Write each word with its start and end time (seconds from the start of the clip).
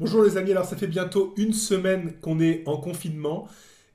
Bonjour 0.00 0.22
les 0.22 0.38
amis, 0.38 0.52
alors 0.52 0.64
ça 0.64 0.76
fait 0.76 0.86
bientôt 0.86 1.34
une 1.36 1.52
semaine 1.52 2.14
qu'on 2.22 2.40
est 2.40 2.62
en 2.64 2.78
confinement. 2.78 3.46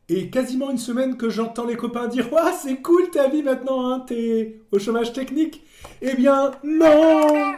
Et 0.08 0.30
quasiment 0.30 0.70
une 0.70 0.78
semaine 0.78 1.18
que 1.18 1.32
j'entends 1.32 1.66
les 1.66 1.76
copains 1.76 2.08
dire 2.08 2.32
Waouh, 2.32 2.54
c'est 2.62 2.76
cool 2.76 3.10
ta 3.10 3.28
vie 3.28 3.42
maintenant, 3.42 3.90
hein, 3.90 4.06
t'es 4.08 4.60
au 4.72 4.78
chômage 4.78 5.14
technique. 5.14 5.66
Eh 6.04 6.14
bien, 6.14 6.52
non. 6.64 7.56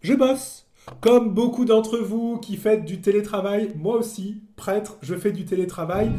Je 0.00 0.14
bosse. 0.14 0.64
Comme 1.02 1.34
beaucoup 1.34 1.66
d'entre 1.66 1.98
vous 1.98 2.38
qui 2.38 2.56
faites 2.56 2.86
du 2.86 3.02
télétravail, 3.02 3.72
moi 3.76 3.98
aussi, 3.98 4.40
prêtre, 4.56 4.96
je 5.02 5.14
fais 5.16 5.30
du 5.30 5.44
télétravail. 5.44 6.10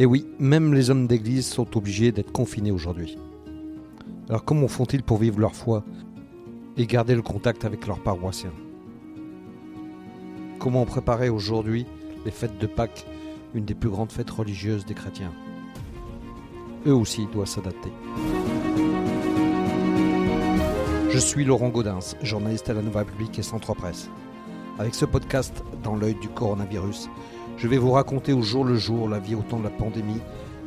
Et 0.00 0.06
oui, 0.06 0.28
même 0.38 0.74
les 0.74 0.90
hommes 0.90 1.08
d'église 1.08 1.46
sont 1.46 1.76
obligés 1.76 2.12
d'être 2.12 2.30
confinés 2.30 2.70
aujourd'hui. 2.70 3.18
Alors 4.28 4.44
comment 4.44 4.68
font-ils 4.68 5.02
pour 5.02 5.18
vivre 5.18 5.40
leur 5.40 5.56
foi 5.56 5.82
et 6.76 6.86
garder 6.86 7.16
le 7.16 7.22
contact 7.22 7.64
avec 7.64 7.84
leurs 7.84 7.98
paroissiens? 7.98 8.52
Comment 10.60 10.84
préparer 10.84 11.30
aujourd'hui 11.30 11.84
les 12.24 12.30
fêtes 12.30 12.58
de 12.58 12.68
Pâques, 12.68 13.06
une 13.54 13.64
des 13.64 13.74
plus 13.74 13.90
grandes 13.90 14.12
fêtes 14.12 14.30
religieuses 14.30 14.86
des 14.86 14.94
chrétiens? 14.94 15.32
Eux 16.86 16.94
aussi 16.94 17.26
doivent 17.32 17.48
s'adapter. 17.48 17.90
Je 21.10 21.18
suis 21.18 21.44
Laurent 21.44 21.70
Gaudens, 21.70 22.14
journaliste 22.22 22.70
à 22.70 22.74
la 22.74 22.82
Nouvelle 22.82 23.02
République 23.02 23.36
et 23.40 23.42
Centre 23.42 23.74
Presse. 23.74 24.08
Avec 24.78 24.94
ce 24.94 25.06
podcast 25.06 25.64
dans 25.82 25.96
l'œil 25.96 26.14
du 26.20 26.28
coronavirus, 26.28 27.08
je 27.58 27.66
vais 27.66 27.76
vous 27.76 27.90
raconter 27.90 28.32
au 28.32 28.42
jour 28.42 28.64
le 28.64 28.76
jour 28.76 29.08
la 29.08 29.18
vie 29.18 29.34
au 29.34 29.42
temps 29.42 29.58
de 29.58 29.64
la 29.64 29.70
pandémie 29.70 30.20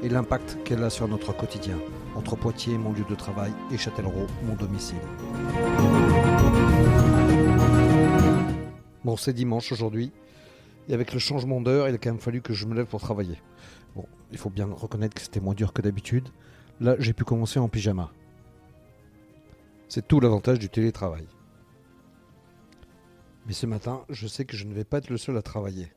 et 0.04 0.10
l'impact 0.10 0.58
qu'elle 0.66 0.84
a 0.84 0.90
sur 0.90 1.08
notre 1.08 1.34
quotidien, 1.34 1.78
entre 2.16 2.36
Poitiers, 2.36 2.78
mon 2.78 2.92
lieu 2.92 3.06
de 3.10 3.16
travail, 3.16 3.54
et 3.72 3.78
Châtellerault, 3.78 4.28
mon 4.44 4.56
domicile. 4.56 4.98
Bon, 9.06 9.16
c'est 9.16 9.34
dimanche 9.34 9.72
aujourd'hui, 9.72 10.12
et 10.90 10.94
avec 10.94 11.14
le 11.14 11.20
changement 11.20 11.62
d'heure, 11.62 11.88
il 11.88 11.96
a 11.96 11.98
quand 11.98 12.10
même 12.10 12.20
fallu 12.20 12.42
que 12.42 12.54
je 12.54 12.66
me 12.66 12.76
lève 12.76 12.88
pour 12.88 13.00
travailler. 13.00 13.40
Bon, 13.96 14.06
il 14.32 14.38
faut 14.38 14.50
bien 14.50 14.68
reconnaître 14.70 15.16
que 15.16 15.22
c'était 15.22 15.40
moins 15.40 15.54
dur 15.54 15.72
que 15.72 15.82
d'habitude. 15.82 16.28
Là, 16.82 16.96
j'ai 17.00 17.14
pu 17.14 17.24
commencer 17.24 17.60
en 17.60 17.70
pyjama. 17.70 18.12
C'est 19.88 20.08
tout 20.08 20.20
l'avantage 20.20 20.60
du 20.60 20.68
télétravail. 20.68 21.28
Mais 23.48 23.54
ce 23.54 23.66
matin, 23.66 24.04
je 24.10 24.28
sais 24.28 24.46
que 24.46 24.58
je 24.58 24.66
ne 24.66 24.74
vais 24.74 24.84
pas 24.84 24.98
être 24.98 25.10
le 25.10 25.18
seul 25.18 25.38
à 25.38 25.42
travailler. 25.42 25.88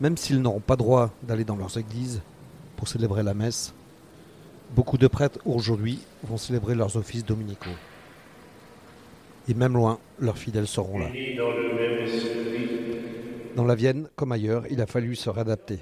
Même 0.00 0.16
s'ils 0.16 0.40
n'auront 0.42 0.60
pas 0.60 0.76
droit 0.76 1.10
d'aller 1.22 1.44
dans 1.44 1.56
leurs 1.56 1.78
églises 1.78 2.20
pour 2.76 2.88
célébrer 2.88 3.22
la 3.22 3.34
messe, 3.34 3.72
beaucoup 4.74 4.98
de 4.98 5.06
prêtres 5.06 5.38
aujourd'hui 5.46 6.00
vont 6.22 6.36
célébrer 6.36 6.74
leurs 6.74 6.96
offices 6.96 7.24
dominicaux. 7.24 7.70
Et 9.48 9.54
même 9.54 9.74
loin, 9.74 9.98
leurs 10.18 10.38
fidèles 10.38 10.66
seront 10.66 10.98
là. 10.98 11.08
Dans 13.54 13.64
la 13.64 13.74
Vienne, 13.74 14.08
comme 14.16 14.32
ailleurs, 14.32 14.64
il 14.70 14.80
a 14.82 14.86
fallu 14.86 15.16
se 15.16 15.30
réadapter. 15.30 15.78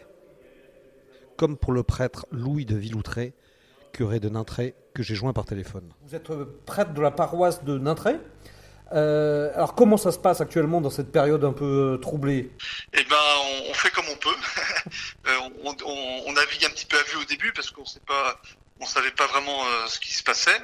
Comme 1.36 1.56
pour 1.56 1.72
le 1.72 1.82
prêtre 1.82 2.26
Louis 2.30 2.64
de 2.64 2.76
Villoutré, 2.76 3.32
curé 3.92 4.20
de 4.20 4.28
Nintré, 4.28 4.74
que 4.92 5.02
j'ai 5.02 5.16
joint 5.16 5.32
par 5.32 5.44
téléphone. 5.44 5.88
Vous 6.06 6.14
êtes 6.14 6.28
prêtre 6.66 6.92
de 6.92 7.00
la 7.00 7.10
paroisse 7.10 7.64
de 7.64 7.78
Nintré? 7.78 8.16
Euh, 8.92 9.50
alors 9.54 9.74
comment 9.74 9.96
ça 9.96 10.12
se 10.12 10.18
passe 10.18 10.40
actuellement 10.40 10.80
dans 10.80 10.90
cette 10.90 11.10
période 11.10 11.44
un 11.44 11.52
peu 11.52 11.94
euh, 11.94 11.96
troublée? 11.96 12.50
Eh 12.92 13.04
ben, 13.04 13.16
on, 13.68 13.74
fait 13.74 13.90
comme 13.90 14.08
on 14.10 14.16
peut. 14.16 14.36
Euh, 15.26 15.38
on, 15.64 16.32
navigue 16.32 16.66
un 16.66 16.70
petit 16.70 16.84
peu 16.84 16.98
à 16.98 17.02
vue 17.04 17.16
au 17.16 17.24
début 17.24 17.50
parce 17.52 17.70
qu'on 17.70 17.86
sait 17.86 18.02
pas, 18.06 18.38
on 18.80 18.84
savait 18.84 19.10
pas 19.12 19.26
vraiment 19.26 19.64
ce 19.86 19.98
qui 19.98 20.12
se 20.12 20.22
passait. 20.22 20.60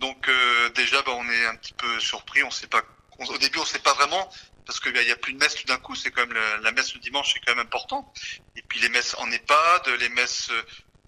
Donc 0.00 0.28
déjà, 0.74 1.00
ben, 1.02 1.12
on 1.12 1.30
est 1.30 1.46
un 1.46 1.54
petit 1.56 1.72
peu 1.72 1.98
surpris. 1.98 2.42
On 2.42 2.50
sait 2.50 2.66
pas. 2.66 2.82
au 3.18 3.38
début, 3.38 3.58
on 3.58 3.64
sait 3.64 3.78
pas 3.78 3.94
vraiment 3.94 4.28
parce 4.66 4.80
qu'il 4.80 4.92
n'y 4.92 5.10
a 5.10 5.16
plus 5.16 5.32
de 5.32 5.38
messe 5.38 5.54
tout 5.54 5.66
d'un 5.66 5.78
coup. 5.78 5.94
C'est 5.94 6.10
quand 6.10 6.26
même 6.26 6.36
la, 6.62 6.72
messe 6.72 6.92
le 6.94 7.00
dimanche, 7.00 7.32
c'est 7.32 7.40
quand 7.40 7.54
même 7.54 7.64
important. 7.64 8.12
Et 8.56 8.62
puis 8.62 8.80
les 8.80 8.90
messes 8.90 9.16
en 9.18 9.30
EHPAD, 9.30 9.88
les 10.00 10.10
messes 10.10 10.50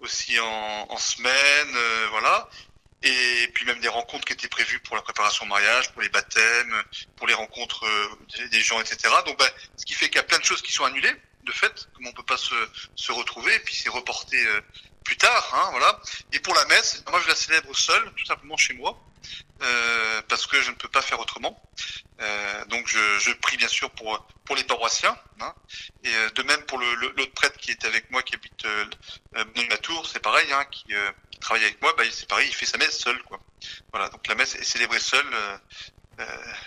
aussi 0.01 0.39
en, 0.39 0.87
en 0.89 0.97
semaine, 0.97 1.77
voilà 2.09 2.49
et 3.01 3.47
puis 3.53 3.65
même 3.65 3.79
des 3.79 3.87
rencontres 3.87 4.25
qui 4.25 4.33
étaient 4.33 4.49
prévues 4.49 4.79
pour 4.79 4.95
la 4.95 5.01
préparation 5.01 5.45
au 5.45 5.47
mariage, 5.47 5.91
pour 5.91 6.01
les 6.01 6.09
baptêmes, 6.09 6.83
pour 7.15 7.27
les 7.27 7.33
rencontres 7.33 7.85
euh, 7.85 8.47
des 8.51 8.61
gens, 8.61 8.79
etc. 8.81 9.13
Donc, 9.25 9.37
bah, 9.39 9.49
ce 9.77 9.85
qui 9.85 9.93
fait 9.93 10.07
qu'il 10.07 10.17
y 10.17 10.19
a 10.19 10.23
plein 10.23 10.39
de 10.39 10.43
choses 10.43 10.61
qui 10.61 10.71
sont 10.71 10.83
annulées, 10.83 11.15
de 11.43 11.51
fait, 11.51 11.87
comme 11.93 12.07
on 12.07 12.11
peut 12.11 12.23
pas 12.23 12.37
se, 12.37 12.55
se 12.95 13.11
retrouver, 13.11 13.55
et 13.55 13.59
puis 13.59 13.73
c'est 13.73 13.89
reporté 13.89 14.37
euh, 14.45 14.61
plus 15.03 15.17
tard, 15.17 15.51
hein, 15.53 15.69
voilà. 15.71 16.01
Et 16.33 16.39
pour 16.39 16.53
la 16.53 16.65
messe, 16.65 17.03
moi 17.09 17.21
je 17.23 17.27
la 17.29 17.35
célèbre 17.35 17.75
seul, 17.75 18.11
tout 18.15 18.25
simplement 18.25 18.57
chez 18.57 18.73
moi, 18.73 18.99
euh, 19.61 20.21
parce 20.27 20.47
que 20.47 20.61
je 20.61 20.71
ne 20.71 20.75
peux 20.75 20.87
pas 20.87 21.01
faire 21.01 21.19
autrement. 21.19 21.61
Euh, 22.21 22.65
donc 22.65 22.87
je, 22.87 22.99
je, 23.19 23.31
prie 23.33 23.57
bien 23.57 23.67
sûr 23.67 23.89
pour 23.91 24.25
pour 24.45 24.55
les 24.55 24.63
paroissiens, 24.63 25.15
hein, 25.39 25.53
et 26.03 26.13
euh, 26.13 26.29
de 26.31 26.43
même 26.43 26.61
pour 26.63 26.77
le 26.77 26.93
l'autre 26.95 27.33
prêtre 27.33 27.57
qui 27.57 27.71
est 27.71 27.85
avec 27.85 28.11
moi, 28.11 28.21
qui 28.23 28.35
habite 28.35 28.65
euh, 28.65 28.85
la 29.69 29.77
Tour, 29.77 30.05
c'est 30.05 30.19
pareil, 30.19 30.51
hein, 30.51 30.65
qui 30.71 30.93
travaille 31.39 31.63
avec 31.63 31.81
moi, 31.81 31.93
bah, 31.97 32.03
c'est 32.11 32.27
pareil, 32.27 32.47
il 32.49 32.55
fait 32.55 32.65
sa 32.65 32.77
messe 32.77 32.97
seul, 32.97 33.21
quoi. 33.23 33.39
Voilà, 33.91 34.09
donc 34.09 34.27
la 34.27 34.35
messe 34.35 34.55
est 34.55 34.63
célébrée 34.63 34.99
seule. 34.99 35.25
Euh, 35.33 35.57
euh, 36.19 36.25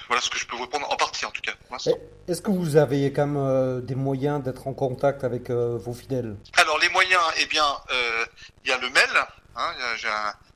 voilà 0.09 0.23
ce 0.23 0.31
que 0.31 0.39
je 0.39 0.47
peux 0.47 0.57
vous 0.57 0.63
répondre 0.63 0.91
en 0.91 0.97
partie, 0.97 1.27
en 1.27 1.31
tout 1.31 1.43
cas. 1.43 1.53
Est-ce 2.27 2.41
que 2.41 2.51
vous 2.51 2.77
avez 2.77 3.13
quand 3.13 3.27
même 3.27 3.37
euh, 3.37 3.81
des 3.83 3.95
moyens 3.95 4.43
d'être 4.43 4.67
en 4.67 4.73
contact 4.73 5.25
avec 5.25 5.51
vos 5.51 5.93
fidèles? 5.93 6.37
Alors 6.55 6.79
les 6.79 6.89
moyens, 6.89 7.23
eh 7.39 7.47
bien, 7.47 7.67
il 8.65 8.71
y 8.71 8.73
a 8.73 8.79
le 8.79 8.89
mail. 8.91 9.11
Hein, 9.55 9.71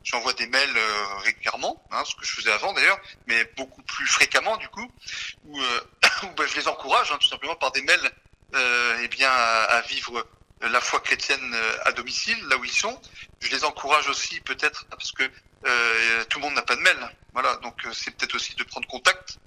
J'envoie 0.06 0.33
des 0.34 0.47
mails 0.47 0.78
régulièrement, 1.25 1.84
hein, 1.91 2.05
ce 2.05 2.15
que 2.15 2.25
je 2.25 2.31
faisais 2.31 2.53
avant 2.53 2.72
d'ailleurs, 2.72 2.99
mais 3.27 3.44
beaucoup 3.56 3.83
plus 3.83 4.06
fréquemment 4.06 4.56
du 4.56 4.69
coup, 4.69 4.89
où, 5.47 5.61
ben, 6.37 6.47
je 6.47 6.55
les 6.55 6.69
encourage 6.69 7.11
hein, 7.11 7.19
tout 7.21 7.27
simplement 7.28 7.56
par 7.56 7.72
des 7.72 7.83
mails, 7.83 8.11
eh 8.55 9.09
bien, 9.09 9.31
à 9.31 9.81
vivre 9.81 10.25
la 10.61 10.81
foi 10.81 11.00
chrétienne 11.00 11.53
euh, 11.55 11.78
à 11.84 11.93
domicile, 11.93 12.39
là 12.49 12.56
où 12.56 12.65
ils 12.65 12.71
sont. 12.71 13.00
Je 13.41 13.50
les 13.50 13.65
encourage 13.65 14.09
aussi 14.09 14.41
peut-être 14.41 14.87
parce 14.89 15.12
que 15.12 15.22
euh, 15.67 16.25
tout 16.25 16.38
le 16.38 16.47
monde 16.47 16.55
n'a 16.55 16.62
pas 16.62 16.77
de 16.77 16.81
mail. 16.81 16.99
Voilà, 17.33 17.56
donc 17.56 17.84
euh, 17.84 17.93
c'est 17.93 18.11
peut-être 18.12 18.34
aussi 18.34 18.55
de 18.55 18.65
prendre 18.65 18.88
contact 18.88 19.38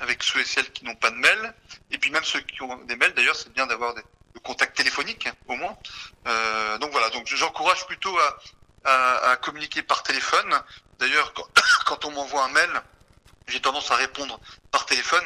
avec 0.00 0.22
ceux 0.22 0.40
et 0.40 0.44
celles 0.44 0.70
qui 0.72 0.84
n'ont 0.84 0.94
pas 0.94 1.10
de 1.10 1.16
mail. 1.16 1.54
Et 1.90 1.98
puis 1.98 2.10
même 2.10 2.24
ceux 2.24 2.40
qui 2.40 2.62
ont 2.62 2.76
des 2.84 2.96
mails, 2.96 3.14
d'ailleurs, 3.14 3.36
c'est 3.36 3.52
bien 3.52 3.66
d'avoir 3.66 3.94
des, 3.94 4.02
le 4.34 4.40
contact 4.40 4.76
téléphonique 4.76 5.28
au 5.46 5.56
moins. 5.56 5.76
Euh, 6.26 6.78
donc 6.78 6.90
voilà, 6.92 7.10
donc 7.10 7.26
j'encourage 7.26 7.86
plutôt 7.86 8.16
à, 8.18 8.38
à, 8.84 9.30
à, 9.30 9.36
communiquer 9.36 9.82
par 9.82 10.02
téléphone. 10.02 10.52
D'ailleurs, 10.98 11.32
quand, 11.34 11.44
quand, 11.86 12.04
on 12.04 12.10
m'envoie 12.12 12.44
un 12.44 12.48
mail, 12.52 12.70
j'ai 13.48 13.60
tendance 13.60 13.90
à 13.90 13.96
répondre 13.96 14.38
par 14.70 14.86
téléphone. 14.86 15.24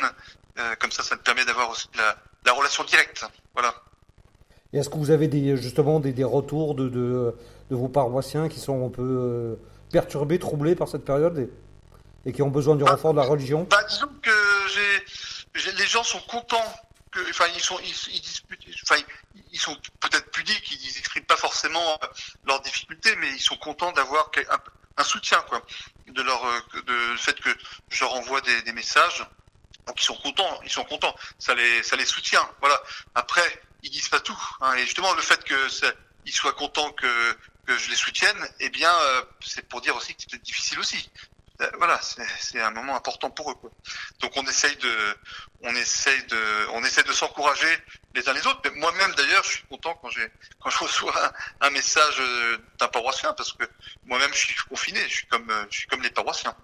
Euh, 0.59 0.75
comme 0.81 0.91
ça, 0.91 1.03
ça 1.03 1.17
me 1.17 1.21
permet 1.21 1.45
d'avoir 1.45 1.71
aussi 1.71 1.89
la, 1.97 2.17
la 2.45 2.53
relation 2.53 2.85
directe. 2.85 3.25
Voilà. 3.55 3.75
Et 4.73 4.79
est-ce 4.79 4.89
que 4.89 4.97
vous 4.97 5.11
avez 5.11 5.29
des, 5.29 5.57
justement 5.57 6.01
des, 6.01 6.13
des 6.13 6.25
retours 6.25 6.75
de, 6.75 6.89
de, 6.89 7.35
de, 7.71 7.77
vos 7.77 7.89
paroissiens 7.89 8.49
qui 8.49 8.61
sont 8.61 8.87
un 8.87 8.91
peu 8.91 9.03
euh, 9.03 9.55
perturbés, 9.91 10.39
troublés 10.39 10.75
par 10.75 10.89
cette 10.89 11.05
période 11.05 11.39
et, 11.39 12.29
et 12.29 12.33
qui 12.33 12.43
ont 12.43 12.51
besoin 12.51 12.77
du 12.77 12.85
bah, 12.85 12.91
renfort 12.91 13.13
de 13.13 13.19
la 13.19 13.25
religion? 13.27 13.67
bah, 13.71 13.83
Disons 13.89 14.09
que 14.21 14.31
les 15.79 15.87
gens 15.87 16.03
sont 16.03 16.21
contents. 16.29 16.57
Que, 17.11 17.31
enfin, 17.31 17.47
ils 17.55 17.61
sont, 17.61 17.79
ils, 17.81 18.15
ils 18.15 18.21
disputent, 18.21 18.67
enfin, 18.85 19.01
ils 19.53 19.59
sont 19.59 19.77
peut-être 20.01 20.31
pudiques, 20.31 20.71
ils 20.71 20.95
n'expriment 20.95 21.25
pas 21.25 21.37
forcément 21.37 21.99
euh, 22.03 22.07
leurs 22.45 22.61
difficultés, 22.61 23.15
mais 23.17 23.31
ils 23.31 23.41
sont 23.41 23.57
contents 23.57 23.93
d'avoir 23.93 24.31
un, 24.51 24.59
un, 24.99 25.05
soutien, 25.05 25.41
quoi, 25.49 25.65
de 26.07 26.23
leur, 26.23 26.45
euh, 26.45 26.61
de 26.87 26.93
le 27.13 27.17
fait 27.17 27.39
que 27.41 27.51
je 27.89 28.01
leur 28.01 28.15
envoie 28.15 28.41
des, 28.43 28.63
des 28.63 28.73
messages. 28.73 29.25
Donc 29.87 30.01
ils 30.01 30.05
sont 30.05 30.17
contents, 30.17 30.61
ils 30.65 30.71
sont 30.71 30.85
contents. 30.85 31.15
Ça 31.39 31.55
les, 31.55 31.83
ça 31.83 31.97
les 31.97 32.05
soutient. 32.05 32.47
Voilà. 32.61 32.81
Après, 33.15 33.63
ils 33.83 33.91
disent 33.91 34.11
pas 34.11 34.21
tout. 34.21 34.39
Hein. 34.61 34.75
Et 34.75 34.85
justement, 34.85 35.15
le 35.15 35.23
fait 35.23 35.43
que 35.45 35.69
ils 36.27 36.33
soient 36.33 36.53
contents 36.53 36.93
que, 36.93 37.39
que 37.65 37.79
je 37.79 37.89
les 37.89 37.97
soutienne, 37.97 38.37
eh 38.61 38.69
bien, 38.69 38.93
c'est 39.41 39.67
pour 39.67 39.81
dire 39.81 39.97
aussi 39.97 40.15
que 40.15 40.25
c'est 40.31 40.43
difficile 40.43 40.79
aussi. 40.79 41.11
Voilà, 41.79 41.99
c'est 42.39 42.61
un 42.61 42.71
moment 42.71 42.95
important 42.95 43.31
pour 43.31 43.51
eux. 43.51 43.57
Donc 44.21 44.31
on 44.37 44.43
essaye 44.43 44.77
de, 44.77 44.89
on 45.65 45.75
essaye 45.75 46.23
de, 46.27 47.09
de 47.09 47.13
s'encourager 47.13 47.67
les 48.15 48.29
uns 48.29 48.33
les 48.33 48.47
autres. 48.47 48.61
Moi-même 48.77 49.13
d'ailleurs, 49.17 49.43
je 49.43 49.51
suis 49.51 49.67
content 49.67 49.99
quand 50.01 50.09
je 50.11 50.79
reçois 50.79 51.13
un, 51.61 51.71
message 51.71 52.23
d'un 52.79 52.89
paroissien 52.89 53.33
parce 53.33 53.53
que 53.53 53.65
moi-même 54.07 54.31
je 54.33 54.39
suis 54.39 54.57
confiné, 54.69 55.01
je 55.09 55.15
suis 55.15 55.27
comme, 55.27 55.53
comme 55.91 56.03
les 56.03 56.11
paroissiens. 56.11 56.55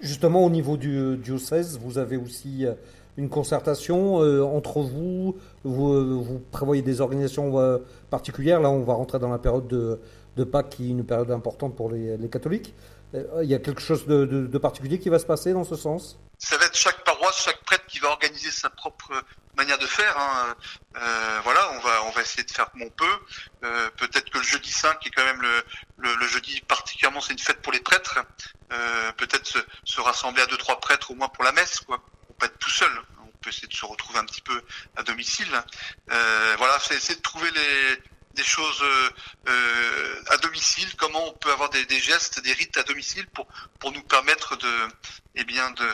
Justement, 0.00 0.44
au 0.44 0.50
niveau 0.50 0.76
du 0.76 1.16
diocèse, 1.16 1.78
vous 1.78 1.98
avez 1.98 2.16
aussi 2.16 2.66
une 3.18 3.28
concertation 3.28 4.22
euh, 4.22 4.42
entre 4.42 4.80
vous, 4.80 5.36
vous, 5.64 5.92
euh, 5.92 6.40
prévoyez 6.52 6.82
des 6.82 7.00
organisations 7.00 7.58
euh, 7.58 7.78
particulières. 8.10 8.60
Là, 8.60 8.70
on 8.70 8.84
va 8.84 8.94
rentrer 8.94 9.18
dans 9.18 9.28
la 9.28 9.38
période 9.38 9.66
de, 9.66 10.44
Pâques, 10.44 10.70
qui 10.70 10.86
est 10.86 10.90
une 10.90 11.04
période 11.04 11.32
importante 11.32 11.74
pour 11.74 11.90
les 11.90 12.16
catholiques. 12.30 12.72
Il 13.14 13.48
y 13.48 13.54
a 13.54 13.58
quelque 13.58 13.80
chose 13.80 14.06
de, 14.06 14.58
particulier 14.58 14.98
qui 14.98 15.08
va 15.08 15.18
se 15.18 15.26
passer 15.26 15.52
dans 15.52 15.64
ce 15.64 15.76
sens? 15.76 16.18
Ça 16.38 16.56
va 16.56 16.66
être 16.66 16.76
chaque 16.76 17.02
paroisse, 17.04 17.42
chaque 17.42 17.62
prêtre 17.64 17.86
qui 17.86 17.98
va 17.98 18.08
organiser 18.08 18.50
sa 18.50 18.70
propre 18.70 19.12
manière 19.56 19.78
de 19.78 19.86
faire. 19.86 20.16
Hein. 20.16 20.54
Euh, 20.96 21.40
voilà, 21.42 21.72
on 21.72 21.80
va 21.80 22.04
on 22.04 22.20
essayer 22.20 22.44
de 22.44 22.50
faire 22.50 22.70
comme 22.70 22.82
on 22.82 22.90
peut. 22.90 23.18
Euh, 23.64 23.90
Peut-être 23.96 24.30
que 24.30 24.38
le 24.38 24.44
jeudi 24.44 24.70
5 24.70 25.00
qui 25.00 25.08
est 25.08 25.10
quand 25.10 25.24
même 25.24 25.42
le, 25.96 26.26
jeudi 26.28 26.60
particulièrement, 26.60 27.20
c'est 27.20 27.32
une 27.32 27.38
fête 27.40 27.60
pour 27.60 27.72
les 27.72 27.80
prêtres. 27.80 28.18
Euh, 28.72 29.12
Peut-être 29.12 29.46
se, 29.46 29.58
se, 29.84 30.00
rassembler 30.00 30.42
à 30.42 30.46
deux 30.46 30.58
trois 30.58 30.78
prêtres 30.78 31.10
au 31.10 31.14
moins 31.14 31.28
pour 31.28 31.42
la 31.42 31.52
messe, 31.52 31.80
quoi 31.80 32.00
pas 32.38 32.46
être 32.46 32.58
tout 32.58 32.70
seul. 32.70 32.90
On 33.22 33.30
peut 33.40 33.50
essayer 33.50 33.68
de 33.68 33.74
se 33.74 33.84
retrouver 33.84 34.18
un 34.18 34.24
petit 34.24 34.40
peu 34.40 34.62
à 34.96 35.02
domicile. 35.02 35.48
Euh, 36.10 36.54
voilà, 36.58 36.78
c'est 36.80 36.94
essayer 36.94 37.16
de 37.16 37.22
trouver 37.22 37.50
les, 37.50 38.02
des 38.38 38.44
choses 38.44 38.82
euh, 38.82 40.22
à 40.30 40.36
domicile, 40.38 40.88
comment 40.96 41.28
on 41.28 41.32
peut 41.32 41.52
avoir 41.52 41.70
des, 41.70 42.00
gestes, 42.00 42.40
des 42.40 42.52
rites 42.52 42.76
à 42.76 42.84
domicile 42.84 43.26
pour 43.34 43.46
pour 43.80 43.92
nous 43.92 44.02
permettre 44.02 44.56
de 44.56 44.74
eh 45.34 45.44
bien 45.44 45.70
de, 45.72 45.88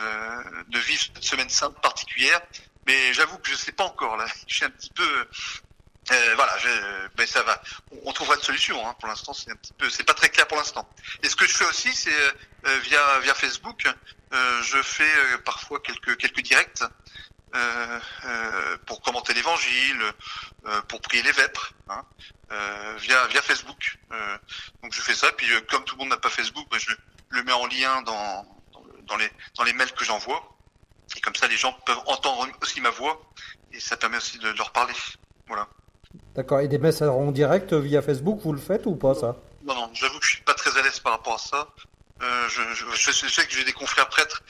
de 0.69 0.79
vivre 0.79 1.03
cette 1.13 1.23
semaine 1.23 1.49
sainte 1.49 1.79
particulière. 1.81 2.39
Mais 2.87 3.13
j'avoue 3.13 3.37
que 3.39 3.49
je 3.49 3.55
sais 3.55 3.71
pas 3.71 3.85
encore 3.85 4.15
là. 4.15 4.27
Je 4.47 4.55
suis 4.55 4.65
un 4.65 4.69
petit 4.69 4.91
peu 4.91 5.27
euh, 6.11 6.35
voilà, 6.35 6.55
ben 7.17 7.25
ça 7.25 7.41
va. 7.41 7.59
On, 8.03 8.13
trouvera 8.13 8.35
une 8.35 8.43
solution. 8.43 8.87
Hein. 8.87 8.95
Pour 8.99 9.09
l'instant, 9.09 9.33
c'est 9.33 9.51
un 9.51 9.55
petit 9.55 9.73
peu, 9.73 9.89
c'est 9.89 10.03
pas 10.03 10.13
très 10.13 10.29
clair 10.29 10.47
pour 10.47 10.57
l'instant. 10.57 10.87
Et 11.23 11.29
ce 11.29 11.35
que 11.35 11.47
je 11.47 11.57
fais 11.57 11.65
aussi, 11.65 11.91
c'est 11.93 12.13
euh, 12.13 12.79
via 12.83 13.19
via 13.21 13.33
Facebook, 13.33 13.87
euh, 14.33 14.61
je 14.63 14.81
fais 14.81 15.03
euh, 15.03 15.37
parfois 15.39 15.79
quelques 15.79 16.17
quelques 16.17 16.41
directs 16.41 16.81
euh, 16.81 16.87
pour 18.85 19.01
commenter 19.01 19.33
l'Évangile, 19.33 20.01
pour 20.87 21.01
prier 21.01 21.23
les 21.23 21.31
vêpres, 21.31 21.73
hein, 21.89 22.03
via 22.97 23.27
via 23.27 23.41
Facebook. 23.41 23.97
donc 24.81 24.93
je 24.93 25.01
fais 25.01 25.15
ça. 25.15 25.31
Puis 25.33 25.47
comme 25.69 25.83
tout 25.83 25.95
le 25.95 25.99
monde 25.99 26.09
n'a 26.09 26.17
pas 26.17 26.29
Facebook, 26.29 26.67
ben, 26.69 26.79
je 26.79 26.91
le 27.29 27.43
mets 27.43 27.53
en 27.53 27.65
lien 27.67 28.01
dans 28.03 28.45
dans 29.07 29.17
les 29.17 29.29
dans 29.57 29.63
les 29.63 29.73
mails 29.73 29.91
que 29.91 30.05
j'envoie. 30.05 30.55
Et 31.15 31.21
comme 31.21 31.35
ça, 31.35 31.47
les 31.47 31.57
gens 31.57 31.73
peuvent 31.85 32.01
entendre 32.07 32.47
aussi 32.61 32.81
ma 32.81 32.89
voix 32.89 33.21
et 33.71 33.79
ça 33.79 33.97
permet 33.97 34.17
aussi 34.17 34.37
de 34.39 34.49
leur 34.49 34.71
parler. 34.71 34.93
Voilà. 35.47 35.67
D'accord. 36.33 36.59
Et 36.59 36.67
des 36.67 36.77
messages 36.77 37.09
en 37.09 37.31
direct 37.31 37.73
via 37.73 38.01
Facebook, 38.01 38.39
vous 38.43 38.53
le 38.53 38.59
faites 38.59 38.85
ou 38.85 38.95
pas 38.95 39.13
ça? 39.13 39.35
Non, 39.63 39.75
non. 39.75 39.89
J'avoue 39.93 40.19
que 40.19 40.25
je 40.25 40.35
suis 40.35 40.43
pas 40.43 40.53
très 40.53 40.77
à 40.77 40.81
l'aise 40.81 40.99
par 40.99 41.13
rapport 41.13 41.35
à 41.35 41.37
ça. 41.37 41.67
Euh, 42.21 42.49
je, 42.49 42.61
je, 42.73 42.85
je, 42.95 43.11
sais 43.11 43.45
que 43.45 43.53
j'ai 43.53 43.65
des 43.65 43.73
confrères 43.73 44.07
prêtres, 44.07 44.41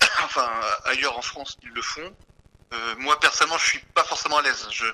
enfin 0.24 0.48
ailleurs 0.84 1.16
en 1.18 1.22
France, 1.22 1.56
qui 1.60 1.66
le 1.68 1.80
font. 1.80 2.14
Euh, 2.72 2.94
moi 2.98 3.18
personnellement, 3.20 3.58
je 3.58 3.66
suis 3.66 3.78
pas 3.94 4.04
forcément 4.04 4.38
à 4.38 4.42
l'aise. 4.42 4.66
Je, 4.70 4.86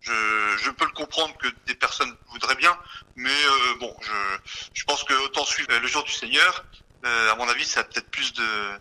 je, 0.00 0.56
je, 0.58 0.70
peux 0.70 0.84
le 0.84 0.92
comprendre 0.92 1.36
que 1.36 1.48
des 1.66 1.74
personnes 1.74 2.14
voudraient 2.30 2.56
bien, 2.56 2.76
mais 3.16 3.30
euh, 3.30 3.74
bon, 3.78 3.94
je, 4.00 4.38
je 4.74 4.84
pense 4.84 5.04
que 5.04 5.14
autant 5.24 5.44
suivre 5.44 5.68
le 5.76 5.86
jour 5.86 6.02
du 6.04 6.12
Seigneur, 6.12 6.64
euh, 7.04 7.32
à 7.32 7.34
mon 7.36 7.48
avis, 7.48 7.64
ça 7.64 7.80
a 7.80 7.84
peut-être 7.84 8.10
plus 8.10 8.32
de, 8.32 8.80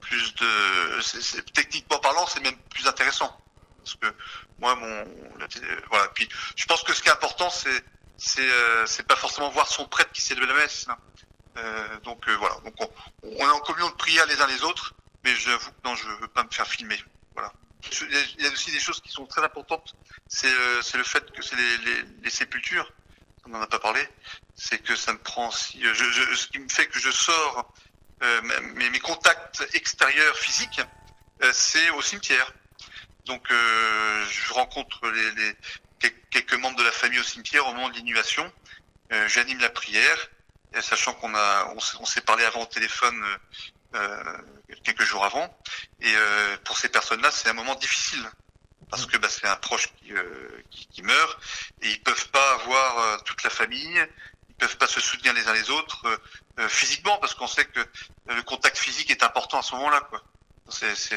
plus 0.00 0.34
de, 0.36 1.42
techniquement 1.52 1.98
parlant, 1.98 2.26
c'est 2.26 2.40
même 2.40 2.56
plus 2.70 2.86
intéressant 2.86 3.38
parce 3.88 3.96
que 3.96 4.18
moi, 4.58 4.74
mon, 4.74 5.04
voilà. 5.88 6.08
Puis, 6.08 6.28
je 6.56 6.66
pense 6.66 6.82
que 6.82 6.92
ce 6.92 7.02
qui 7.02 7.08
est 7.08 7.12
important, 7.12 7.48
c'est, 7.50 7.84
c'est, 8.16 8.40
euh, 8.42 8.86
pas 9.08 9.16
forcément 9.16 9.48
voir 9.50 9.66
son 9.66 9.86
prêtre 9.86 10.12
qui 10.12 10.20
célèbre 10.20 10.48
la 10.48 10.54
messe. 10.54 10.86
Hein. 10.88 10.98
Euh, 11.56 12.00
donc 12.00 12.28
euh, 12.28 12.36
voilà. 12.36 12.56
Donc 12.64 12.74
on, 12.78 12.90
on, 13.22 13.48
est 13.48 13.50
en 13.50 13.60
communion 13.60 13.88
de 13.88 13.94
prière 13.94 14.26
les 14.26 14.40
uns 14.40 14.46
les 14.46 14.62
autres, 14.62 14.94
mais 15.24 15.34
j'avoue 15.34 15.70
que 15.70 15.88
non, 15.88 15.94
je 15.94 16.08
veux 16.20 16.28
pas 16.28 16.44
me 16.44 16.50
faire 16.50 16.66
filmer. 16.66 17.02
Voilà. 17.34 17.52
Il 18.00 18.42
y 18.42 18.46
a 18.46 18.50
aussi 18.50 18.70
des 18.70 18.80
choses 18.80 19.00
qui 19.00 19.10
sont 19.10 19.26
très 19.26 19.42
importantes. 19.42 19.94
C'est, 20.26 20.50
euh, 20.50 20.82
le 20.94 21.04
fait 21.04 21.30
que 21.30 21.42
c'est 21.42 21.56
les, 21.56 21.78
les, 21.78 22.02
les 22.22 22.30
sépultures. 22.30 22.92
On 23.46 23.50
n'en 23.50 23.60
a 23.62 23.66
pas 23.66 23.78
parlé. 23.78 24.06
C'est 24.54 24.78
que 24.78 24.96
ça 24.96 25.12
me 25.12 25.18
prend 25.18 25.48
aussi. 25.48 25.80
Je, 25.82 25.94
je, 25.94 26.34
ce 26.34 26.48
qui 26.48 26.58
me 26.58 26.68
fait 26.68 26.86
que 26.86 26.98
je 26.98 27.10
sors 27.10 27.72
mes, 28.74 28.90
mes 28.90 28.98
contacts 28.98 29.64
extérieurs 29.74 30.36
physiques, 30.36 30.80
c'est 31.52 31.90
au 31.90 32.02
cimetière. 32.02 32.52
Donc 33.28 33.50
euh, 33.50 34.24
je 34.30 34.52
rencontre 34.54 35.06
les, 35.10 35.30
les, 35.32 35.54
quelques 36.30 36.54
membres 36.54 36.78
de 36.78 36.82
la 36.82 36.90
famille 36.90 37.20
au 37.20 37.22
cimetière 37.22 37.66
au 37.66 37.74
moment 37.74 37.90
de 37.90 37.94
l'inhumation. 37.94 38.50
Euh, 39.12 39.28
J'anime 39.28 39.60
la 39.60 39.68
prière, 39.68 40.30
sachant 40.80 41.12
qu'on 41.12 41.34
a 41.34 41.74
on, 42.00 42.04
s'est 42.06 42.22
parlé 42.22 42.44
avant 42.44 42.62
au 42.62 42.66
téléphone 42.66 43.22
euh, 43.22 43.36
quelques 44.84 45.02
jours 45.02 45.24
avant. 45.24 45.46
Et 46.00 46.14
euh, 46.14 46.56
pour 46.64 46.76
ces 46.76 46.88
personnes-là, 46.88 47.30
c'est 47.30 47.48
un 47.48 47.54
moment 47.54 47.74
difficile 47.76 48.24
parce 48.90 49.06
que 49.06 49.18
bah, 49.18 49.28
c'est 49.28 49.46
un 49.46 49.56
proche 49.56 49.88
qui, 49.96 50.12
euh, 50.12 50.62
qui, 50.70 50.86
qui, 50.86 51.02
meurt 51.02 51.38
et 51.82 51.90
ils 51.90 52.02
peuvent 52.02 52.28
pas 52.30 52.52
avoir 52.54 52.98
euh, 52.98 53.18
toute 53.24 53.42
la 53.42 53.50
famille, 53.50 54.06
ils 54.48 54.54
peuvent 54.54 54.78
pas 54.78 54.86
se 54.86 55.00
soutenir 55.00 55.34
les 55.34 55.46
uns 55.46 55.52
les 55.52 55.70
autres 55.70 56.06
physiquement 56.68 57.16
parce 57.18 57.34
qu'on 57.34 57.46
sait 57.46 57.66
que 57.66 57.80
le 58.26 58.42
contact 58.42 58.76
physique 58.76 59.10
est 59.10 59.22
important 59.22 59.60
à 59.60 59.62
ce 59.62 59.76
moment-là. 59.76 60.00
Quoi. 60.10 60.22
C'est, 60.68 61.14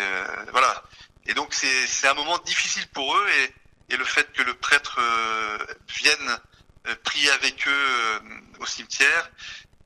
voilà. 0.52 0.84
Et 1.26 1.34
donc 1.34 1.54
c'est 1.54 2.08
un 2.08 2.14
moment 2.14 2.38
difficile 2.40 2.88
pour 2.90 3.16
eux 3.18 3.28
et, 3.30 3.54
et 3.92 3.98
le 3.98 4.06
fait 4.06 4.32
que 4.32 4.42
le 4.42 4.54
prêtre 4.54 5.00
euh, 5.00 5.58
vienne 5.90 6.40
euh, 6.88 6.96
prier 7.04 7.30
avec 7.32 7.68
eux 7.68 7.72
euh, 7.72 8.20
au 8.60 8.66
cimetière, 8.66 9.30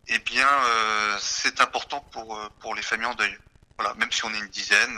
eh 0.08 0.20
bien 0.20 0.48
euh, 0.48 1.18
c'est 1.20 1.62
important 1.62 2.02
pour 2.12 2.40
pour 2.60 2.76
les 2.76 2.82
familles 2.82 3.08
en 3.08 3.16
deuil. 3.16 3.38
Voilà, 3.78 3.94
même 3.96 4.12
si 4.12 4.24
on 4.26 4.34
est 4.34 4.40
une 4.40 4.48
dizaine. 4.48 4.98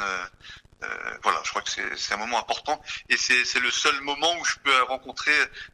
voilà, 1.23 1.41
je 1.43 1.49
crois 1.49 1.63
que 1.63 1.71
c'est 1.97 2.13
un 2.13 2.17
moment 2.17 2.39
important 2.39 2.79
et 3.09 3.17
c'est 3.17 3.59
le 3.59 3.71
seul 3.71 3.99
moment 4.01 4.31
où 4.39 4.45
je 4.45 4.55
peux 4.63 4.83
rencontrer 4.83 5.31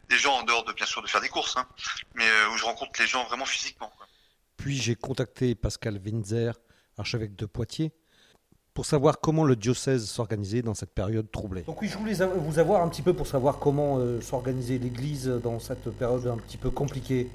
des 0.09 0.17
gens 0.17 0.35
en 0.35 0.43
dehors 0.43 0.63
de 0.63 0.71
bien 0.71 0.85
sûr 0.85 1.01
de 1.01 1.07
faire 1.07 1.19
des 1.19 1.27
courses, 1.27 1.57
hein, 1.57 1.67
mais 2.15 2.25
où 2.53 2.57
je 2.57 2.63
rencontre 2.63 3.01
les 3.01 3.07
gens 3.07 3.25
vraiment 3.25 3.45
physiquement. 3.45 3.91
Quoi. 3.97 4.07
Puis 4.55 4.77
j'ai 4.77 4.95
contacté 4.95 5.55
Pascal 5.55 5.99
Winzer, 6.03 6.53
archevêque 6.97 7.35
de 7.35 7.45
Poitiers, 7.45 7.91
pour 8.73 8.85
savoir 8.85 9.19
comment 9.19 9.43
le 9.43 9.55
diocèse 9.55 10.05
s'organisait 10.05 10.61
dans 10.61 10.73
cette 10.73 10.93
période 10.93 11.29
troublée. 11.31 11.61
Donc 11.61 11.81
oui, 11.81 11.87
je 11.87 11.97
voulais 11.97 12.15
vous 12.37 12.59
avoir 12.59 12.81
un 12.81 12.89
petit 12.89 13.01
peu 13.01 13.13
pour 13.13 13.27
savoir 13.27 13.59
comment 13.59 13.99
euh, 13.99 14.19
s'organisait 14.21 14.77
l'Église 14.77 15.27
dans 15.27 15.59
cette 15.59 15.89
période 15.91 16.27
un 16.27 16.37
petit 16.37 16.57
peu 16.57 16.69
compliquée. 16.69 17.29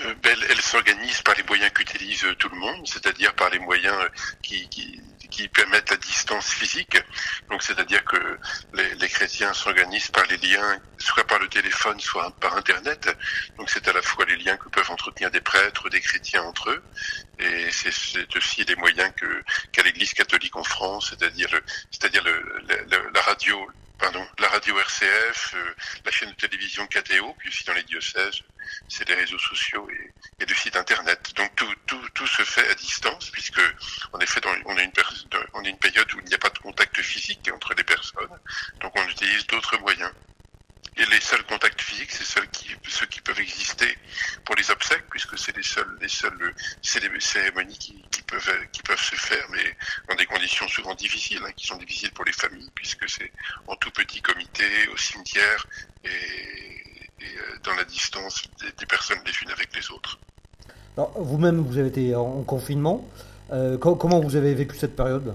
Euh, 0.00 0.14
ben, 0.22 0.36
elle, 0.48 0.60
s'organise 0.60 1.20
par 1.22 1.34
les 1.34 1.42
moyens 1.42 1.70
qu'utilise 1.72 2.26
tout 2.38 2.48
le 2.48 2.56
monde, 2.56 2.86
c'est-à-dire 2.88 3.34
par 3.34 3.50
les 3.50 3.58
moyens 3.58 3.96
qui, 4.42 4.68
qui, 4.68 5.00
permettent 5.48 5.90
la 5.90 5.96
distance 5.96 6.50
physique. 6.50 6.98
Donc, 7.50 7.62
c'est-à-dire 7.62 8.04
que 8.04 8.38
les, 8.74 9.08
chrétiens 9.08 9.52
s'organisent 9.52 10.08
par 10.08 10.24
les 10.26 10.36
liens, 10.36 10.80
soit 10.98 11.26
par 11.26 11.38
le 11.38 11.48
téléphone, 11.48 11.98
soit 12.00 12.30
par 12.38 12.56
Internet. 12.56 13.14
Donc, 13.58 13.68
c'est 13.68 13.86
à 13.88 13.92
la 13.92 14.02
fois 14.02 14.24
les 14.26 14.36
liens 14.36 14.56
que 14.56 14.68
peuvent 14.68 14.90
entretenir 14.90 15.30
des 15.30 15.40
prêtres, 15.40 15.88
des 15.88 16.00
chrétiens 16.00 16.42
entre 16.42 16.70
eux, 16.70 16.82
et 17.38 17.70
c'est 17.70 18.36
aussi 18.36 18.64
les 18.64 18.76
moyens 18.76 19.12
que 19.16 19.42
qu'a 19.72 19.82
l'Église 19.82 20.14
catholique 20.14 20.56
en 20.56 20.64
France, 20.64 21.10
c'est-à-dire 21.10 21.48
c'est-à-dire 21.90 22.24
la 22.24 23.20
radio, 23.22 23.70
la 24.38 24.48
radio 24.48 24.78
RCF, 24.78 25.54
euh, 25.54 25.74
la 26.04 26.10
chaîne 26.10 26.30
de 26.30 26.34
télévision 26.34 26.86
KTO, 26.86 27.34
puis 27.38 27.48
aussi 27.48 27.64
dans 27.64 27.74
les 27.74 27.84
diocèses, 27.84 28.42
c'est 28.92 29.08
les 29.08 29.14
réseaux 29.14 29.38
sociaux 29.38 29.88
et, 29.90 30.12
et, 30.42 30.46
le 30.46 30.54
site 30.54 30.76
internet. 30.76 31.32
Donc 31.34 31.54
tout, 31.56 31.74
tout, 31.86 32.08
tout 32.10 32.26
se 32.26 32.42
fait 32.44 32.68
à 32.68 32.74
distance, 32.74 33.30
puisque 33.30 33.62
en 34.12 34.18
effet, 34.20 34.40
on, 34.66 34.76
a 34.76 34.82
une 34.82 34.92
on 35.54 35.62
une 35.62 35.78
période 35.78 36.12
où 36.12 36.20
il 36.20 36.26
n'y 36.26 36.34
a 36.34 36.38
pas 36.38 36.50
de 36.50 36.58
contact 36.58 37.00
physique 37.00 37.50
entre 37.54 37.72
les 37.74 37.84
personnes, 37.84 38.38
donc 38.80 38.92
on 38.96 39.08
utilise 39.08 39.46
d'autres 39.46 39.78
moyens. 39.78 40.12
Et 40.98 41.06
les 41.06 41.20
seuls 41.22 41.42
contacts 41.44 41.80
physiques, 41.80 42.10
c'est 42.12 42.24
ceux 42.24 42.44
qui, 42.46 42.68
ceux 42.86 43.06
qui 43.06 43.22
peuvent 43.22 43.40
exister 43.40 43.96
pour 44.44 44.56
les 44.56 44.70
obsèques, 44.70 45.06
puisque 45.10 45.38
c'est 45.38 45.56
les 45.56 45.62
seuls, 45.62 45.96
les 45.98 47.20
cérémonies 47.20 47.78
qui, 47.78 48.04
qui, 48.10 48.20
peuvent, 48.22 48.66
qui 48.72 48.82
peuvent 48.82 49.02
se 49.02 49.14
faire, 49.14 49.46
mais 49.48 49.74
dans 50.10 50.16
des 50.16 50.26
conditions 50.26 50.68
souvent 50.68 50.94
difficiles, 50.94 51.40
hein, 51.46 51.52
qui 51.56 51.66
sont 51.66 51.78
difficiles 51.78 52.12
pour 52.12 52.26
les 52.26 52.32
familles, 52.34 52.70
puisque 52.74 53.08
c'est 53.08 53.32
en 53.68 53.76
tout 53.76 53.90
petit 53.90 54.20
comité, 54.20 54.86
au 54.88 54.96
cimetière 54.98 55.66
et, 56.04 56.91
et 57.22 57.58
dans 57.64 57.74
la 57.74 57.84
distance 57.84 58.42
des, 58.60 58.72
des, 58.72 58.86
personnes 58.86 59.18
les 59.24 59.32
unes 59.42 59.50
avec 59.50 59.74
les 59.74 59.90
autres. 59.90 60.18
Vous-même, 61.16 61.60
vous 61.60 61.78
avez 61.78 61.88
été 61.88 62.14
en 62.14 62.42
confinement. 62.42 63.08
Euh, 63.52 63.78
comment 63.78 64.20
vous 64.20 64.36
avez 64.36 64.54
vécu 64.54 64.76
cette 64.76 64.96
période? 64.96 65.34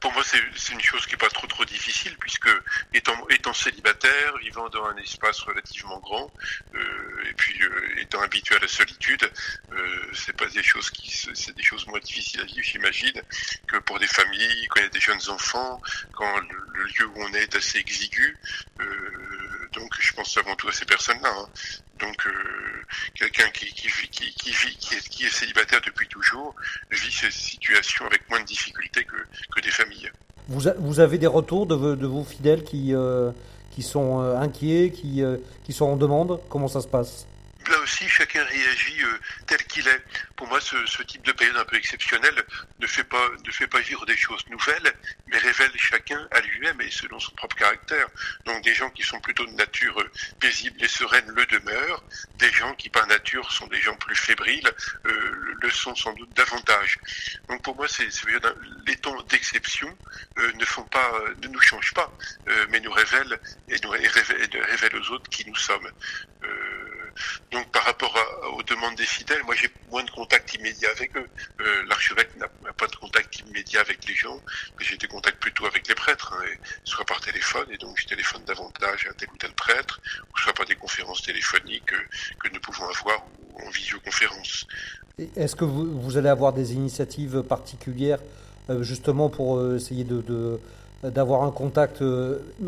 Pour 0.00 0.12
moi, 0.12 0.22
c'est 0.24 0.72
une 0.72 0.80
chose 0.80 1.06
qui 1.06 1.14
est 1.14 1.18
pas 1.18 1.28
trop 1.28 1.46
trop 1.48 1.64
difficile 1.64 2.16
puisque 2.20 2.48
étant 2.94 3.14
étant 3.30 3.52
célibataire, 3.52 4.36
vivant 4.38 4.68
dans 4.68 4.84
un 4.84 4.96
espace 4.96 5.40
relativement 5.40 5.98
grand, 5.98 6.30
euh, 6.74 7.28
et 7.28 7.34
puis 7.34 7.60
euh, 7.62 8.00
étant 8.00 8.20
habitué 8.20 8.54
à 8.54 8.60
la 8.60 8.68
solitude, 8.68 9.28
euh, 9.72 10.10
c'est 10.12 10.36
pas 10.36 10.46
des 10.46 10.62
choses 10.62 10.90
qui 10.90 11.10
c'est 11.34 11.56
des 11.56 11.62
choses 11.64 11.86
moins 11.88 11.98
difficiles 11.98 12.40
à 12.40 12.44
vivre, 12.44 12.62
j'imagine, 12.62 13.20
que 13.66 13.78
pour 13.78 13.98
des 13.98 14.06
familles, 14.06 14.66
quand 14.68 14.80
il 14.80 14.84
y 14.84 14.86
a 14.86 14.90
des 14.90 15.00
jeunes 15.00 15.30
enfants, 15.30 15.80
quand 16.12 16.38
le, 16.38 16.84
lieu 16.84 17.06
où 17.06 17.22
on 17.22 17.34
est 17.34 17.42
est 17.42 17.56
assez 17.56 17.78
exigu. 17.78 18.36
Donc 19.74 19.92
je 20.00 20.12
pense 20.12 20.36
avant 20.36 20.54
tout 20.56 20.68
à 20.68 20.72
ces 20.72 20.84
personnes-là. 20.84 21.32
Hein. 21.36 21.48
Donc 22.00 22.26
euh, 22.26 22.30
quelqu'un 23.14 23.48
qui, 23.50 23.66
qui, 23.66 23.88
qui, 24.08 24.50
vit, 24.50 24.76
qui 24.76 25.24
est, 25.24 25.30
célibataire 25.30 25.80
depuis 25.84 26.06
toujours, 26.08 26.54
vit 26.90 27.12
ces 27.12 27.30
situations 27.30 28.06
avec 28.06 28.28
moins 28.30 28.40
de 28.40 28.46
difficultés 28.46 29.04
que, 29.04 29.60
des 29.60 29.70
familles. 29.70 30.10
Vous, 30.48 31.00
avez 31.00 31.18
des 31.18 31.26
retours 31.26 31.66
de, 31.66 32.06
vos 32.06 32.24
fidèles 32.24 32.64
qui, 32.64 32.94
euh, 32.94 33.32
sont 33.80 34.22
euh, 34.22 34.36
inquiets, 34.38 34.92
qui, 34.92 35.22
sont 35.72 35.84
en 35.84 35.96
demande? 35.96 36.40
Comment 36.48 36.68
ça 36.68 36.80
se 36.80 36.88
passe? 36.88 37.26
Aussi, 37.88 38.08
chacun 38.08 38.44
réagit 38.44 39.02
euh, 39.02 39.18
tel 39.46 39.64
qu'il 39.64 39.88
est. 39.88 40.04
Pour 40.36 40.46
moi, 40.46 40.60
ce, 40.60 41.02
type 41.02 41.24
de 41.24 41.32
période 41.32 41.56
un 41.56 41.64
peu 41.64 41.76
exceptionnelle 41.76 42.44
ne 42.80 42.86
fait 42.86 43.04
pas 43.04 43.26
ne 43.46 43.50
fait 43.50 43.66
pas 43.66 43.80
vivre 43.80 44.04
des 44.04 44.16
choses 44.16 44.44
nouvelles, 44.50 44.92
mais 45.28 45.38
révèle 45.38 45.72
chacun 45.76 46.28
à 46.32 46.40
lui-même 46.40 46.78
et 46.82 46.90
selon 46.90 47.18
son 47.18 47.32
propre 47.32 47.56
caractère. 47.56 48.06
Donc, 48.44 48.62
des 48.62 48.74
gens 48.74 48.90
qui 48.90 49.02
sont 49.02 49.20
plutôt 49.20 49.46
de 49.46 49.52
nature 49.52 49.98
euh, 50.00 50.10
paisible 50.38 50.84
et 50.84 50.88
sereine 50.88 51.30
le 51.34 51.46
demeurent. 51.46 52.04
Des 52.34 52.50
gens 52.52 52.74
qui, 52.74 52.90
par 52.90 53.06
nature, 53.06 53.50
sont 53.50 53.66
des 53.68 53.80
gens 53.80 53.96
plus 53.96 54.16
fébriles 54.16 54.70
euh, 55.06 55.56
le 55.62 55.70
sont 55.70 55.94
sans 55.94 56.12
doute 56.12 56.34
davantage. 56.36 56.98
Donc, 57.48 57.62
pour 57.62 57.74
moi, 57.74 57.88
c'est 57.88 58.08
les 58.86 58.96
temps 58.96 59.20
d'exception 59.22 59.96
ne 60.36 60.64
font 60.64 60.84
pas, 60.84 61.12
ne 61.42 61.48
nous 61.48 61.60
changent 61.60 61.94
pas, 61.94 62.12
mais 62.70 62.80
nous 62.80 62.92
révèlent 62.92 63.38
et 63.68 63.76
nous 63.82 63.90
révèlent 63.90 64.96
aux 64.96 65.10
autres 65.12 65.28
qui 65.30 65.46
nous 65.46 65.56
sommes. 65.56 65.88
Donc 67.50 67.70
par 67.70 67.84
rapport 67.84 68.14
aux 68.54 68.62
demandes 68.62 68.94
des 68.96 69.06
fidèles, 69.06 69.42
moi 69.44 69.54
j'ai 69.54 69.68
moins 69.90 70.04
de 70.04 70.10
contact 70.10 70.54
immédiat 70.54 70.90
avec 70.90 71.16
eux. 71.16 71.26
Euh, 71.60 71.82
L'archevêque 71.88 72.36
n'a 72.36 72.48
pas 72.72 72.86
de 72.86 72.96
contact 72.96 73.40
immédiat 73.40 73.80
avec 73.80 74.06
les 74.06 74.14
gens, 74.14 74.38
mais 74.78 74.84
j'ai 74.84 74.96
des 74.96 75.06
contacts 75.06 75.40
plutôt 75.40 75.66
avec 75.66 75.88
les 75.88 75.94
prêtres, 75.94 76.34
hein, 76.38 76.46
soit 76.84 77.04
par 77.04 77.20
téléphone, 77.20 77.66
et 77.70 77.78
donc 77.78 77.98
je 77.98 78.06
téléphone 78.06 78.42
davantage 78.44 79.06
à 79.10 79.14
tel 79.14 79.28
ou 79.32 79.36
tel 79.36 79.52
prêtre, 79.52 80.00
ou 80.32 80.38
soit 80.38 80.52
par 80.52 80.66
des 80.66 80.74
conférences 80.74 81.22
téléphoniques 81.22 81.92
euh, 81.92 82.38
que 82.40 82.52
nous 82.52 82.60
pouvons 82.60 82.88
avoir 82.88 83.24
ou 83.54 83.66
en 83.66 83.70
visioconférence. 83.70 84.66
Est-ce 85.36 85.56
que 85.56 85.64
vous, 85.64 86.16
allez 86.16 86.28
avoir 86.28 86.52
des 86.52 86.74
initiatives 86.74 87.42
particulières 87.42 88.20
euh, 88.70 88.82
justement 88.82 89.28
pour 89.28 89.74
essayer 89.74 90.06
d'avoir 91.02 91.42
un 91.42 91.50
contact 91.50 92.04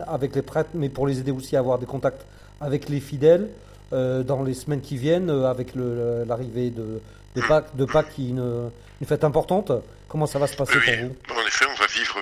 avec 0.07 0.35
les 0.35 0.42
prêtres, 0.42 0.71
mais 0.75 0.88
pour 0.88 1.07
les 1.07 1.21
aider 1.21 1.30
aussi 1.30 1.54
à 1.54 1.61
avoir 1.61 1.78
des 1.78 1.87
contacts 1.87 2.25
avec 2.61 2.88
les 2.88 3.00
fidèles 3.00 3.49
euh, 3.92 4.23
dans 4.23 4.42
les 4.42 4.54
semaines 4.54 4.80
qui 4.80 4.97
viennent, 4.97 5.30
euh, 5.30 5.50
avec 5.50 5.75
l'arrivée 5.75 6.70
de, 6.70 7.00
de, 7.37 7.42
Pâques, 7.42 7.75
de 7.76 7.85
Pâques 7.85 8.11
qui 8.14 8.26
est 8.26 8.30
une, 8.30 8.70
une, 9.00 9.06
fête 9.06 9.25
importante. 9.25 9.73
Comment 10.09 10.26
ça 10.26 10.38
va 10.38 10.47
se 10.47 10.56
passer 10.56 10.76
oui, 10.76 10.85
pour 10.85 11.35
vous? 11.35 11.40
En 11.42 11.47
effet, 11.47 11.66
on 11.70 11.75
va 11.75 11.87
vivre, 11.87 12.16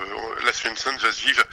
la 0.45 0.53
semaine 0.53 0.75
sainte 0.75 0.99
va 1.01 1.11
se 1.11 1.25
vivre 1.25 1.43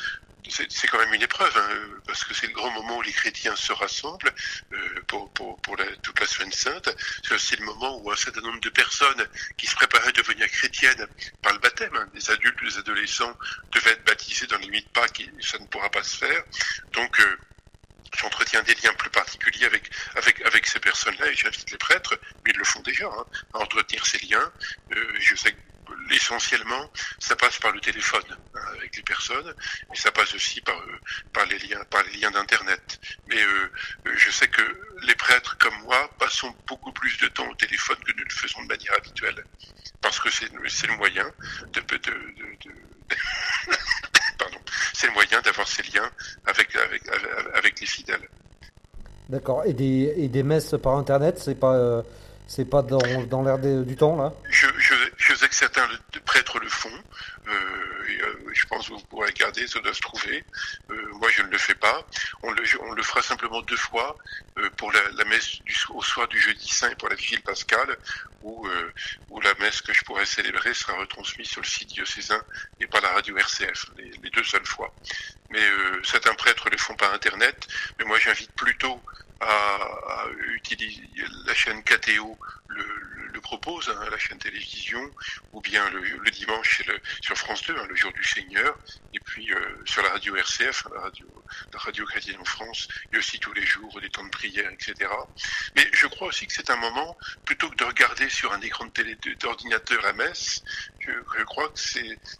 c'est 0.68 0.86
quand 0.88 0.98
même 0.98 1.12
une 1.12 1.22
épreuve, 1.22 1.52
hein, 1.56 2.00
parce 2.06 2.24
que 2.24 2.34
c'est 2.34 2.46
le 2.46 2.52
grand 2.52 2.70
moment 2.70 2.98
où 2.98 3.02
les 3.02 3.12
chrétiens 3.12 3.56
se 3.56 3.72
rassemblent 3.72 4.32
euh, 4.72 4.76
pour, 5.06 5.30
pour, 5.30 5.60
pour 5.60 5.76
la, 5.76 5.84
toute 6.02 6.18
la 6.20 6.26
semaine 6.26 6.52
sainte. 6.52 6.94
C'est 7.38 7.58
le 7.58 7.64
moment 7.64 8.00
où 8.02 8.10
un 8.10 8.16
certain 8.16 8.40
nombre 8.40 8.60
de 8.60 8.70
personnes 8.70 9.26
qui 9.56 9.66
se 9.66 9.74
préparaient 9.74 10.08
à 10.08 10.12
devenir 10.12 10.46
chrétiennes 10.48 11.06
par 11.42 11.52
le 11.52 11.58
baptême, 11.58 11.94
hein, 11.94 12.06
des 12.14 12.30
adultes, 12.30 12.62
des 12.62 12.78
adolescents, 12.78 13.34
devaient 13.72 13.92
être 13.92 14.04
baptisés 14.04 14.46
dans 14.46 14.58
les 14.58 14.68
nuits 14.68 14.82
de 14.82 14.88
Pâques 14.88 15.20
et 15.20 15.30
ça 15.40 15.58
ne 15.58 15.66
pourra 15.66 15.90
pas 15.90 16.02
se 16.02 16.16
faire. 16.16 16.42
Donc, 16.92 17.18
euh, 17.20 17.36
j'entretiens 18.16 18.62
des 18.62 18.74
liens 18.76 18.94
plus 18.94 19.10
particuliers 19.10 19.66
avec 19.66 19.90
avec 20.16 20.40
avec 20.42 20.66
ces 20.66 20.80
personnes-là 20.80 21.28
et 21.28 21.34
j'invite 21.34 21.70
les 21.70 21.78
prêtres, 21.78 22.18
mais 22.44 22.52
ils 22.52 22.58
le 22.58 22.64
font 22.64 22.80
déjà, 22.80 23.06
hein, 23.06 23.26
à 23.54 23.58
entretenir 23.58 24.04
ces 24.06 24.18
liens. 24.26 24.52
Euh, 24.94 25.12
je 25.20 25.34
sais 25.34 25.52
que 25.52 25.58
essentiellement, 26.10 26.90
ça 27.18 27.36
passe 27.36 27.58
par 27.58 27.72
le 27.72 27.80
téléphone 27.80 28.24
hein, 28.54 28.60
avec 28.76 28.96
les 28.96 29.02
personnes, 29.02 29.54
mais 29.90 29.96
ça 29.96 30.10
passe 30.12 30.34
aussi 30.34 30.60
par 30.60 30.78
euh, 30.78 31.00
par 31.32 31.46
les 31.46 31.58
liens 31.58 31.84
liens 32.20 32.30
d'internet. 32.30 33.00
Mais 33.28 33.42
euh, 33.42 33.70
je 34.14 34.30
sais 34.30 34.48
que 34.48 34.62
les 35.02 35.14
prêtres 35.14 35.56
comme 35.58 35.78
moi 35.82 36.10
passons 36.18 36.54
beaucoup 36.66 36.92
plus 36.92 37.16
de 37.18 37.28
temps 37.28 37.48
au 37.48 37.54
téléphone 37.54 37.98
que 38.04 38.12
nous 38.12 38.24
le 38.24 38.34
faisons 38.34 38.62
de 38.62 38.68
manière 38.68 38.94
habituelle, 38.94 39.44
parce 40.00 40.18
que 40.20 40.30
c'est 40.30 40.50
le 40.52 40.96
moyen 40.96 41.30
de, 41.72 41.80
c'est 45.06 45.08
le 45.08 45.14
moyen 45.14 45.40
d'avoir 45.42 45.68
ces 45.68 45.82
liens 45.82 46.08
avec, 46.46 46.74
avec, 46.74 47.02
avec 47.54 47.80
les 47.80 47.86
fidèles. 47.86 48.28
D'accord. 49.28 49.62
Et 49.64 49.72
des, 49.72 50.14
et 50.16 50.28
des 50.28 50.42
messes 50.42 50.74
par 50.82 50.96
Internet, 50.96 51.38
c'est 51.38 51.54
pas, 51.58 51.74
euh, 51.74 52.02
c'est 52.46 52.64
pas 52.64 52.82
dans, 52.82 52.98
dans 53.28 53.42
l'air 53.42 53.58
du 53.58 53.96
temps, 53.96 54.16
là? 54.16 54.32
Je, 54.50 54.66
je, 55.26 55.46
que 55.46 55.54
certains 55.54 55.88
prêtres 56.24 56.58
le 56.58 56.68
font. 56.68 57.02
Euh, 57.48 58.08
et, 58.08 58.22
euh, 58.22 58.50
je 58.52 58.66
pense 58.66 58.88
que 58.88 58.94
vous 58.94 59.00
pourrez 59.04 59.28
regarder, 59.28 59.66
ça 59.66 59.80
doit 59.80 59.94
se 59.94 60.00
trouver. 60.00 60.44
Euh, 60.90 61.08
moi, 61.14 61.28
je 61.30 61.42
ne 61.42 61.48
le 61.48 61.58
fais 61.58 61.74
pas. 61.74 62.06
On 62.42 62.50
le, 62.52 62.62
on 62.80 62.92
le 62.92 63.02
fera 63.02 63.22
simplement 63.22 63.60
deux 63.62 63.76
fois 63.76 64.16
pour 64.76 64.92
la, 64.92 65.24
messe 65.24 65.62
du, 65.62 65.76
au 65.90 66.02
soir 66.02 66.28
du 66.28 66.40
jeudi 66.40 66.68
saint 66.68 66.90
et 66.90 66.94
pour 66.94 67.08
la 67.08 67.14
vigile 67.14 67.42
pascale, 67.42 67.96
où, 68.42 68.66
la 69.42 69.54
messe 69.60 69.80
que 69.80 69.92
je 69.92 70.02
pourrais 70.02 70.26
célébrer 70.26 70.74
sera 70.74 70.94
retransmise 70.94 71.46
sur 71.46 71.60
le 71.60 71.66
site 71.66 71.88
diocésain 71.88 72.42
et 72.80 72.86
par 72.88 73.00
la 73.00 73.12
radio 73.12 73.36
RCF, 73.36 73.86
les, 73.96 74.30
deux 74.30 74.42
seules 74.42 74.66
fois. 74.66 74.92
Mais 75.50 75.62
certains 76.02 76.34
prêtres 76.34 76.68
le 76.68 76.76
font 76.76 76.96
par 76.96 77.12
Internet, 77.12 77.68
mais 77.98 78.04
moi 78.06 78.18
j'invite 78.18 78.50
plutôt 78.52 79.00
à, 79.40 79.46
à, 79.46 80.26
utiliser 80.54 81.02
la 81.44 81.54
chaîne 81.54 81.80
KTO 81.84 82.36
le 83.35 83.35
propose, 83.46 83.88
hein, 83.88 84.10
la 84.10 84.18
chaîne 84.18 84.38
télévision, 84.38 85.02
ou 85.52 85.60
bien 85.60 85.88
le, 85.90 86.30
dimanche 86.30 86.82
sur 87.20 87.36
France 87.36 87.62
2, 87.62 87.76
hein, 87.76 87.86
le 87.88 87.94
jour 87.94 88.12
du 88.12 88.24
Seigneur, 88.24 88.76
et 89.14 89.20
puis 89.20 89.52
euh, 89.52 89.58
sur 89.84 90.02
la 90.02 90.10
radio 90.10 90.34
RCF, 90.34 90.86
la 90.92 91.00
radio, 91.02 91.26
la 91.72 91.78
radio 91.78 92.04
chrétienne 92.06 92.40
en 92.40 92.44
France, 92.44 92.88
et 93.12 93.18
aussi 93.18 93.38
tous 93.38 93.52
les 93.52 93.64
jours 93.64 94.00
des 94.00 94.10
temps 94.10 94.24
de 94.24 94.30
prière, 94.30 94.68
etc. 94.72 94.94
Mais 95.76 95.88
je 95.92 96.08
crois 96.08 96.28
aussi 96.28 96.48
que 96.48 96.52
c'est 96.52 96.70
un 96.70 96.76
moment, 96.76 97.16
plutôt 97.44 97.70
que 97.70 97.76
de 97.76 97.84
regarder 97.84 98.28
sur 98.28 98.52
un 98.52 98.60
écran 98.60 98.86
d'ordinateur 99.38 100.02
la 100.02 100.12
messe, 100.12 100.62
je, 101.06 101.42
crois 101.44 101.68
que 101.68 101.80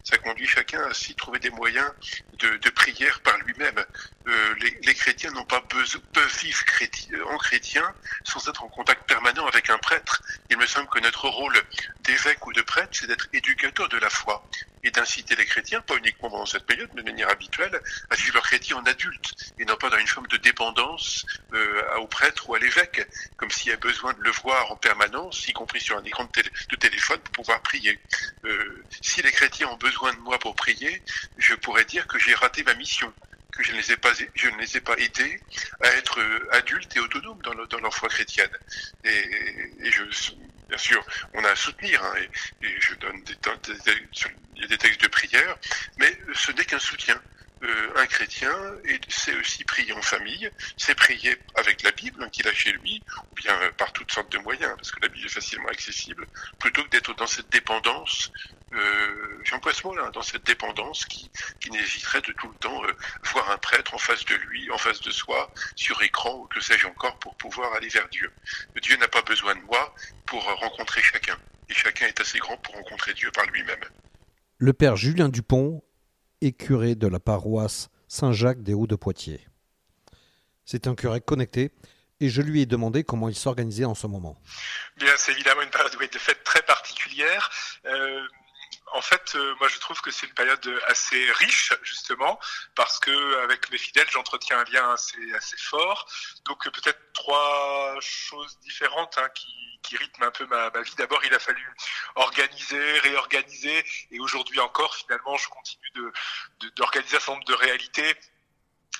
ça 0.05 0.19
conduit 0.19 0.47
chacun 0.47 0.83
à 0.85 0.95
s'y 0.95 1.15
trouver 1.15 1.39
des 1.39 1.51
moyens 1.51 1.91
de, 2.39 2.71
prière 2.71 3.21
par 3.21 3.37
lui-même. 3.39 3.85
Euh, 4.27 4.55
les, 4.83 4.95
chrétiens 4.95 5.31
n'ont 5.31 5.45
pas 5.45 5.61
besoin, 5.61 6.01
peuvent 6.13 6.39
vivre 6.41 6.65
chrétien, 6.65 7.19
en 7.31 7.39
chrétien 7.39 7.95
sans 8.25 8.47
être 8.49 8.63
en 8.63 8.69
contact 8.69 9.09
permanent 9.09 9.47
avec 9.47 9.71
un 9.71 9.79
prêtre. 9.79 10.23
Il 10.51 10.59
me 10.59 10.67
semble 10.67 10.89
que 10.89 11.01
notre 11.01 11.29
rôle 11.29 11.57
d'évêque 12.01 12.47
ou 12.47 12.53
de 12.53 12.63
prêtre, 12.63 12.91
c'est 12.93 13.07
d'être 13.07 13.29
éducateur 13.33 13.89
de 13.89 13.99
la 13.99 14.11
foi 14.11 14.47
et 14.87 14.91
d'inciter 14.93 15.35
les 15.35 15.45
chrétiens, 15.45 15.81
pas 15.81 15.97
uniquement 15.97 16.31
pendant 16.31 16.47
cette 16.47 16.65
période, 16.65 16.89
mais 16.95 17.03
de 17.03 17.11
manière 17.11 17.29
habituelle, 17.29 17.81
à 18.09 18.15
vivre 18.15 18.35
leur 18.35 18.45
chrétien 18.45 18.77
en 18.77 18.85
adulte 18.85 19.35
et 19.59 19.65
non 19.65 19.77
pas 19.77 19.91
dans 19.91 19.99
une 19.99 20.07
forme 20.07 20.29
de 20.29 20.37
dépendance 20.37 21.27
euh, 21.53 21.97
au 21.99 22.07
prêtre 22.07 22.49
ou 22.49 22.55
à 22.55 22.59
l'évêque, 22.61 23.05
comme 23.37 23.51
s'il 23.51 23.71
y 23.71 23.75
a 23.75 23.77
besoin 23.77 24.13
de 24.13 24.21
le 24.21 24.31
voir 24.31 24.71
en 24.71 24.77
permanence, 24.77 25.49
y 25.49 25.53
compris 25.53 25.81
sur 25.81 25.99
un 25.99 26.05
écran 26.05 26.25
de, 26.25 26.31
télé 26.31 26.51
de 26.71 26.77
téléphone, 26.77 27.19
pour 27.19 27.45
pouvoir 27.45 27.61
prier. 27.63 27.99
Euh, 28.45 28.85
si 29.03 29.23
les 29.23 29.33
chrétiens 29.33 29.69
ont 29.69 29.77
besoin 29.77 30.13
de 30.13 30.21
moi 30.21 30.39
pour 30.39 30.55
prier, 30.55 31.03
je 31.37 31.55
pourrais 31.55 31.85
dire 31.85 32.07
que 32.07 32.19
j'ai 32.21 32.35
raté 32.35 32.63
ma 32.63 32.75
mission 32.75 33.13
que 33.57 33.65
je 33.65 33.73
ne 33.73 33.79
les 33.79 33.93
ai 33.93 33.97
pas, 33.97 34.13
je 34.35 34.49
ne 34.49 34.57
les 34.59 34.77
ai 34.77 34.81
pas 34.81 34.95
aidés 34.99 35.41
à 35.83 35.89
être 35.89 36.21
adultes 36.53 36.95
et 36.95 37.01
autonomes 37.01 37.41
dans, 37.43 37.55
le, 37.55 37.67
dans 37.67 37.79
leur 37.81 37.95
foi 37.95 38.09
chrétienne. 38.09 38.51
Et, 39.05 39.91
je, 39.91 40.03
bien 40.69 40.79
sûr, 40.79 41.05
on 41.35 41.45
a 41.45 41.51
à 41.51 41.57
soutenir, 41.57 42.03
hein, 42.03 42.15
et, 42.63 42.81
je 42.81 42.95
donne 42.95 43.23
des, 43.23 44.69
des 44.69 44.79
textes 44.79 45.03
de 45.03 45.09
prière, 45.09 45.57
mais 45.99 46.19
ce 46.35 46.53
n'est 46.53 46.65
qu'un 46.65 46.79
soutien. 46.79 47.21
Euh, 47.63 47.91
un 47.97 48.07
chrétien, 48.07 48.53
et 48.85 49.01
c'est 49.09 49.35
aussi 49.35 49.65
prier 49.65 49.91
en 49.95 50.03
famille, 50.03 50.51
c'est 50.77 50.95
prier 50.95 51.39
avec 51.55 51.83
la 51.83 51.91
Bible 51.91 52.23
hein, 52.23 52.29
qu'il 52.29 52.47
a 52.47 52.53
chez 52.53 52.73
lui, 52.73 53.03
ou 53.33 53.35
bien 53.35 53.59
par 53.79 53.95
toutes 53.95 54.13
sortes 54.13 54.31
de 54.31 54.39
moyens, 54.39 54.75
parce 54.77 54.91
que 54.91 55.01
la 55.01 55.09
Bible 55.09 55.25
est 55.25 55.31
facilement 55.31 55.69
accessible, 55.69 56.27
plutôt 56.59 56.85
que 56.85 56.91
d'être 56.91 57.15
dans 57.15 57.27
cette 57.27 57.49
dépendance, 57.49 58.31
euh, 58.75 59.41
j'emploie 59.45 59.73
ce 59.73 59.87
mot-là, 59.87 60.11
dans 60.11 60.21
cette 60.21 60.45
dépendance 60.45 61.07
qui, 61.07 61.31
qui 61.59 61.71
n'hésiterait 61.71 62.21
de 62.21 62.33
tout 62.33 62.49
le 62.49 62.57
temps 62.57 62.85
euh, 62.85 62.93
voir 63.33 63.51
un 63.51 63.57
prêtre 63.57 63.95
en 63.95 63.99
face 63.99 64.27
de 64.27 64.35
lui, 64.35 64.71
en 64.71 64.77
face 64.77 65.01
de 65.01 65.11
soi, 65.11 65.51
sur 65.77 66.03
écran, 66.03 66.35
ou 66.35 66.47
que 66.49 66.61
sais-je 66.61 66.87
encore, 66.87 67.19
pour 67.21 67.37
pouvoir 67.37 67.73
aller 67.73 67.89
vers 67.89 68.09
Dieu. 68.11 68.31
Dieu 68.83 68.99
n'a 68.99 69.09
pas 69.09 69.23
besoin 69.23 69.55
de 69.55 69.63
moi 69.63 69.95
pour 70.27 70.45
rencontrer 70.45 71.01
chacun, 71.01 71.39
et 71.71 71.75
chacun 71.75 72.07
est 72.07 72.21
assez 72.21 72.39
grand 72.39 72.59
pour 72.59 72.75
rencontrer 72.75 73.15
Dieu 73.15 73.31
par 73.31 73.47
lui-même. 73.47 73.81
Le 74.59 74.75
père 74.75 74.97
Julien 74.97 75.31
Dupont 75.31 75.83
et 76.41 76.53
curé 76.53 76.95
de 76.95 77.07
la 77.07 77.21
paroisse 77.21 77.89
Saint-Jacques 78.09 78.63
des 78.63 78.75
Hauts 78.75 78.87
de 78.87 78.97
Poitiers. 78.97 79.47
C'est 80.65 80.87
un 80.87 80.95
curé 80.95 81.21
connecté 81.21 81.73
et 82.21 82.29
je 82.29 82.43
lui 82.43 82.63
ai 82.63 82.67
demandé 82.67 83.05
comment 83.05 83.29
il 83.29 83.35
s'organisait 83.35 83.85
en 83.85 83.95
ce 83.95 84.07
moment. 84.07 84.41
Bien, 84.97 85.13
c'est 85.17 85.33
évidemment 85.33 85.63
une 85.63 85.71
période 85.71 85.93
de 85.93 86.19
fête 86.19 86.43
très 86.45 86.63
particulière. 86.63 87.51
Euh, 87.85 88.21
en 88.97 89.03
fait, 89.03 89.35
euh, 89.35 89.55
moi 89.61 89.69
je 89.69 89.79
trouve 89.79 90.01
que 90.01 90.11
c'est 90.11 90.27
une 90.27 90.35
période 90.35 90.67
assez 90.87 91.31
riche 91.33 91.73
justement 91.83 92.41
parce 92.75 92.99
que 92.99 93.43
avec 93.45 93.71
mes 93.71 93.79
fidèles, 93.79 94.09
j'entretiens 94.11 94.59
un 94.61 94.65
lien 94.65 94.91
assez 94.93 95.35
assez 95.35 95.57
fort. 95.59 96.09
Donc 96.47 96.65
peut-être 96.71 97.01
trois 97.13 97.97
choses 98.01 98.59
différentes 98.61 99.19
hein, 99.19 99.29
qui 99.35 99.55
qui 99.83 99.97
rythment 99.97 100.25
un 100.25 100.31
peu 100.31 100.47
ma, 100.47 100.71
ma 100.71 100.83
vie. 100.83 100.95
D'abord, 100.97 101.25
il 101.25 101.35
a 101.35 101.39
fallu 101.39 101.65
organiser, 102.17 102.99
réorganiser, 103.01 103.85
et 104.11 104.19
aujourd'hui 104.19 104.59
encore, 104.61 104.95
finalement, 104.97 105.37
je 105.37 105.49
continue 105.49 105.91
de 105.95 106.13
d'organiser 106.77 107.17
un 107.17 107.21
certain 107.21 107.33
nombre 107.35 107.45
de 107.45 107.55
réalités 107.55 108.17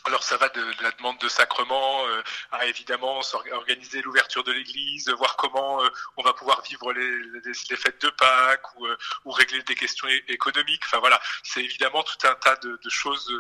alors 0.07 0.23
ça 0.23 0.37
va 0.37 0.49
de, 0.51 0.83
la 0.83 0.91
demande 0.93 1.19
de 1.19 1.29
sacrement 1.29 2.07
euh, 2.07 2.23
à 2.53 2.67
évidemment 2.67 3.21
organiser 3.53 4.03
l'ouverture 4.03 4.45
de 4.45 4.53
l'église, 4.53 5.09
voir 5.11 5.37
comment 5.37 5.83
euh, 5.83 5.89
on 6.17 6.23
va 6.23 6.33
pouvoir 6.33 6.63
vivre 6.63 6.93
les, 6.93 7.77
fêtes 7.77 8.01
de 8.03 8.11
Pâques 8.11 8.77
ou, 8.77 8.87
euh, 8.87 8.97
ou, 9.25 9.33
régler 9.33 9.63
des 9.65 9.75
questions 9.75 10.07
économiques. 10.29 10.83
Enfin 10.87 10.99
voilà, 10.99 11.21
c'est 11.43 11.63
évidemment 11.63 12.03
tout 12.05 12.27
un 12.27 12.35
tas 12.37 12.57
de, 12.57 12.79
de 12.83 12.91
choses 12.91 13.33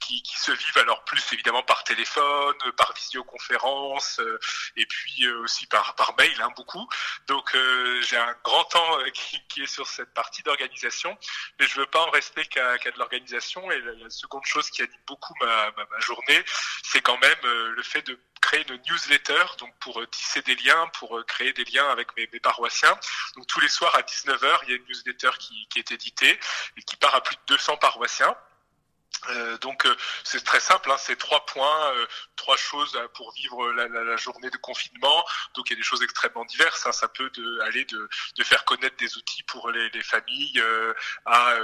qui, 0.00 0.22
qui, 0.22 0.38
se 0.38 0.52
vivent. 0.52 0.78
Alors 0.78 1.04
plus 1.04 1.22
évidemment 1.32 1.62
par 1.62 1.84
téléphone, 1.84 2.56
par 2.76 2.92
visioconférence 2.94 4.20
et 4.76 4.86
puis 4.86 5.28
aussi 5.28 5.66
par, 5.66 5.94
par 5.96 6.14
mail, 6.16 6.40
hein, 6.40 6.50
beaucoup. 6.56 6.88
Donc 7.26 7.56
j'ai 8.02 8.16
un 8.16 8.34
grand 8.44 8.64
temps 8.64 8.98
qui, 9.14 9.40
qui, 9.48 9.62
est 9.62 9.66
sur 9.66 9.86
cette 9.86 10.14
partie 10.14 10.42
d'organisation, 10.42 11.18
mais 11.58 11.66
je 11.66 11.80
veux 11.80 11.86
pas 11.86 12.00
en 12.00 12.10
rester 12.10 12.44
qu'à 12.46 12.78
de 12.78 12.98
l'organisation. 12.98 13.70
Et 13.70 13.80
la, 13.80 14.10
seconde 14.10 14.44
chose 14.44 14.70
qui 14.70 14.82
anime 14.82 15.00
beaucoup 15.06 15.34
ma, 15.40 15.70
ma, 15.72 15.84
ma 15.86 15.98
journée, 16.00 16.11
c'est 16.82 17.00
quand 17.00 17.18
même 17.18 17.44
euh, 17.44 17.70
le 17.70 17.82
fait 17.82 18.02
de 18.02 18.18
créer 18.40 18.64
une 18.68 18.80
newsletter, 18.90 19.44
donc 19.58 19.72
pour 19.78 20.00
euh, 20.00 20.06
tisser 20.06 20.42
des 20.42 20.56
liens, 20.56 20.88
pour 20.98 21.16
euh, 21.16 21.22
créer 21.24 21.52
des 21.52 21.64
liens 21.64 21.88
avec 21.90 22.08
mes, 22.16 22.26
paroissiens. 22.40 22.98
Donc 23.36 23.46
tous 23.46 23.60
les 23.60 23.68
soirs 23.68 23.94
à 23.94 24.02
19h, 24.02 24.58
il 24.64 24.70
y 24.70 24.72
a 24.72 24.76
une 24.76 24.84
newsletter 24.84 25.30
qui, 25.38 25.66
qui 25.70 25.78
est 25.78 25.92
éditée 25.92 26.38
et 26.76 26.82
qui 26.82 26.96
part 26.96 27.14
à 27.14 27.22
plus 27.22 27.36
de 27.36 27.54
200 27.54 27.76
paroissiens. 27.78 28.36
Euh, 29.30 29.56
donc 29.58 29.86
euh, 29.86 29.94
c'est 30.24 30.42
très 30.42 30.58
simple, 30.58 30.90
hein, 30.90 30.96
c'est 30.98 31.16
trois 31.16 31.46
points, 31.46 31.92
euh, 31.92 32.06
trois 32.34 32.56
choses 32.56 32.98
pour 33.14 33.32
vivre 33.34 33.70
la, 33.72 33.86
la, 33.86 34.02
la, 34.02 34.16
journée 34.16 34.50
de 34.50 34.56
confinement. 34.56 35.24
Donc 35.54 35.70
il 35.70 35.74
y 35.74 35.76
a 35.76 35.76
des 35.76 35.84
choses 35.84 36.02
extrêmement 36.02 36.44
diverses. 36.44 36.86
Hein, 36.86 36.92
ça 36.92 37.08
peut 37.08 37.30
aller 37.62 37.84
de, 37.84 38.08
de, 38.36 38.44
faire 38.44 38.64
connaître 38.64 38.96
des 38.96 39.16
outils 39.16 39.44
pour 39.44 39.70
les, 39.70 39.90
les 39.90 40.02
familles. 40.02 40.62
à, 41.26 41.56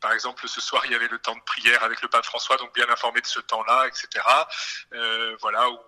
par 0.00 0.12
exemple, 0.12 0.48
ce 0.48 0.60
soir 0.60 0.86
il 0.86 0.92
y 0.92 0.94
avait 0.94 1.08
le 1.08 1.18
temps 1.18 1.36
de 1.36 1.42
prière 1.42 1.82
avec 1.82 2.00
le 2.00 2.08
pape 2.08 2.24
François, 2.24 2.56
donc 2.56 2.74
bien 2.74 2.88
informé 2.88 3.20
de 3.20 3.26
ce 3.26 3.40
temps-là, 3.40 3.86
etc. 3.88 4.24
voilà, 5.40 5.68
ou, 5.68 5.78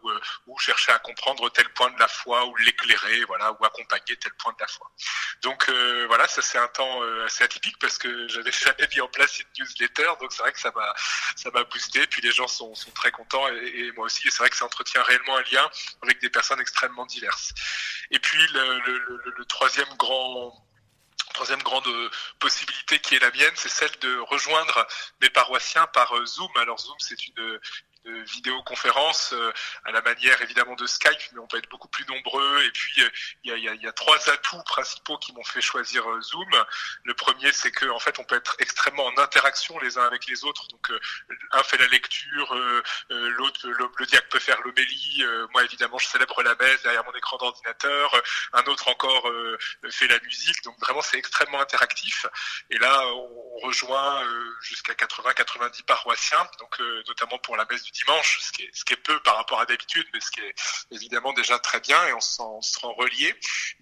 ou 0.47 0.59
chercher 0.59 0.93
à 0.93 0.99
comprendre 0.99 1.49
tel 1.51 1.69
point 1.73 1.91
de 1.91 1.99
la 1.99 2.09
foi, 2.09 2.45
ou 2.47 2.57
l'éclairer, 2.57 3.25
voilà, 3.25 3.53
ou 3.53 3.65
accompagner 3.65 4.17
tel 4.17 4.33
point 4.35 4.53
de 4.53 4.59
la 4.61 4.67
foi. 4.67 4.91
Donc 5.43 5.71
voilà, 6.09 6.29
ça 6.29 6.43
c'est 6.43 6.59
un 6.59 6.69
temps 6.69 7.03
assez 7.25 7.45
atypique 7.45 7.79
parce 7.79 7.99
que 7.99 8.29
j'avais 8.29 8.53
jamais 8.53 8.89
mis 8.95 9.01
en 9.01 9.09
place 9.09 9.39
une 9.39 9.47
newsletter, 9.59 10.11
donc 10.21 10.33
c'est 10.33 10.43
vrai 10.43 10.53
que 10.53 10.61
ça 10.61 10.71
m'a 10.75 10.88
ça 11.37 11.51
m'a 11.51 11.65
boosté. 11.65 12.07
Puis 12.07 12.23
les 12.23 12.33
gens 12.33 12.49
sont, 12.49 12.73
très 12.95 13.11
contents 13.11 13.47
et, 13.49 13.93
moi 13.97 14.07
aussi. 14.07 14.27
Et 14.27 14.31
c'est 14.31 14.39
vrai 14.39 14.51
que 14.51 14.57
ça 14.57 14.65
entretient 14.65 15.03
réellement 15.03 15.37
un 15.37 15.43
lien 15.53 15.71
avec 16.03 16.21
des 16.21 16.31
personnes 16.31 16.61
extrêmement 16.61 17.07
diverses. 17.07 17.53
Et 18.11 18.19
puis 18.19 18.47
le, 18.53 18.79
le, 19.37 19.45
troisième 19.45 19.93
grand 19.97 20.65
troisième 21.35 21.63
grande 21.63 21.87
possibilité 22.41 22.99
qui 22.99 23.15
est 23.15 23.21
la 23.21 23.31
mienne, 23.31 23.53
c'est 23.55 23.69
celle 23.69 23.97
de 24.01 24.19
rejoindre 24.19 24.87
mes 25.21 25.31
paroissiens 25.31 25.87
par 25.89 26.13
Zoom. 26.27 26.51
Alors 26.57 26.81
Zoom, 26.81 26.97
c'est 26.99 27.27
une, 27.29 27.61
de 28.09 28.23
vidéoconférence 28.23 29.33
euh, 29.33 29.53
à 29.85 29.93
la 29.93 30.01
manière 30.03 30.41
évidemment 30.43 30.75
de 30.75 30.87
Skype, 30.87 31.21
mais 31.33 31.41
on 31.41 31.47
peut 31.47 31.59
être 31.59 31.69
beaucoup 31.69 31.89
plus 31.89 32.07
nombreux. 32.07 32.63
Et 32.65 32.71
puis 32.71 33.03
euh, 33.03 33.09
il 33.45 33.51
y, 33.53 33.69
a, 33.69 33.75
y, 33.75 33.87
a, 33.87 33.93
trois 33.93 34.31
atouts 34.31 34.63
principaux 34.65 35.19
qui 35.19 35.33
m'ont 35.33 35.45
fait 35.45 35.61
choisir 35.61 36.09
euh, 36.09 36.21
Zoom. 36.21 36.65
Le 37.05 37.15
premier, 37.15 37.53
c'est 37.53 37.71
que 37.71 37.87
en 37.91 37.99
fait, 37.99 38.19
on 38.19 38.25
peut 38.25 38.37
être 38.37 38.57
extrêmement 38.59 39.07
en 39.07 39.19
interaction 39.19 39.79
les 39.81 39.99
uns 39.99 40.07
avec 40.07 40.27
les 40.27 40.45
autres. 40.45 40.67
Donc 40.69 40.91
un 41.53 41.63
fait 41.63 41.77
la 41.77 41.87
lecture, 41.89 42.55
l'autre 43.11 43.69
le, 43.69 43.91
le 43.99 44.21
peut 44.31 44.39
faire 44.39 44.61
l'homélie. 44.63 45.25
moi, 45.53 45.65
évidemment, 45.65 45.99
je 45.99 46.07
célèbre 46.07 46.43
la 46.43 46.55
messe 46.55 46.83
derrière 46.83 47.05
mon 47.05 47.13
écran 47.13 47.37
d'ordinateur. 47.37 48.15
Un 48.53 48.63
autre 48.65 48.89
encore 48.89 49.31
fait 49.91 50.09
la 50.09 50.19
musique. 50.21 50.63
Donc 50.65 50.79
vraiment, 50.81 51.03
c'est 51.03 51.19
extrêmement 51.19 51.61
interactif. 51.61 52.27
Et 52.71 52.79
là, 52.79 53.07
on 53.09 53.59
rejoint 53.67 54.25
jusqu'à 54.61 54.95
80-90 54.95 55.85
paroissiens, 55.85 56.49
donc 56.59 56.79
notamment 57.07 57.39
pour 57.39 57.57
la 57.57 57.65
messe 57.67 57.83
du 57.83 57.93
dimanche, 58.05 58.39
ce 58.41 58.53
qui 58.53 58.63
est, 58.63 58.71
ce 58.73 58.85
qui 58.85 58.93
est 58.95 58.97
peu 58.97 59.19
par 59.21 59.37
rapport 59.37 59.61
à 59.61 59.67
d'habitude, 59.67 60.07
mais 60.13 60.21
ce 60.21 60.31
qui 60.31 60.41
est 60.41 60.55
évidemment 60.91 61.33
déjà 61.33 61.59
très 61.59 61.81
bien 61.81 62.07
et 62.07 62.13
on 62.13 62.21
se 62.21 62.35
sent, 62.35 62.87
relié. 62.97 63.35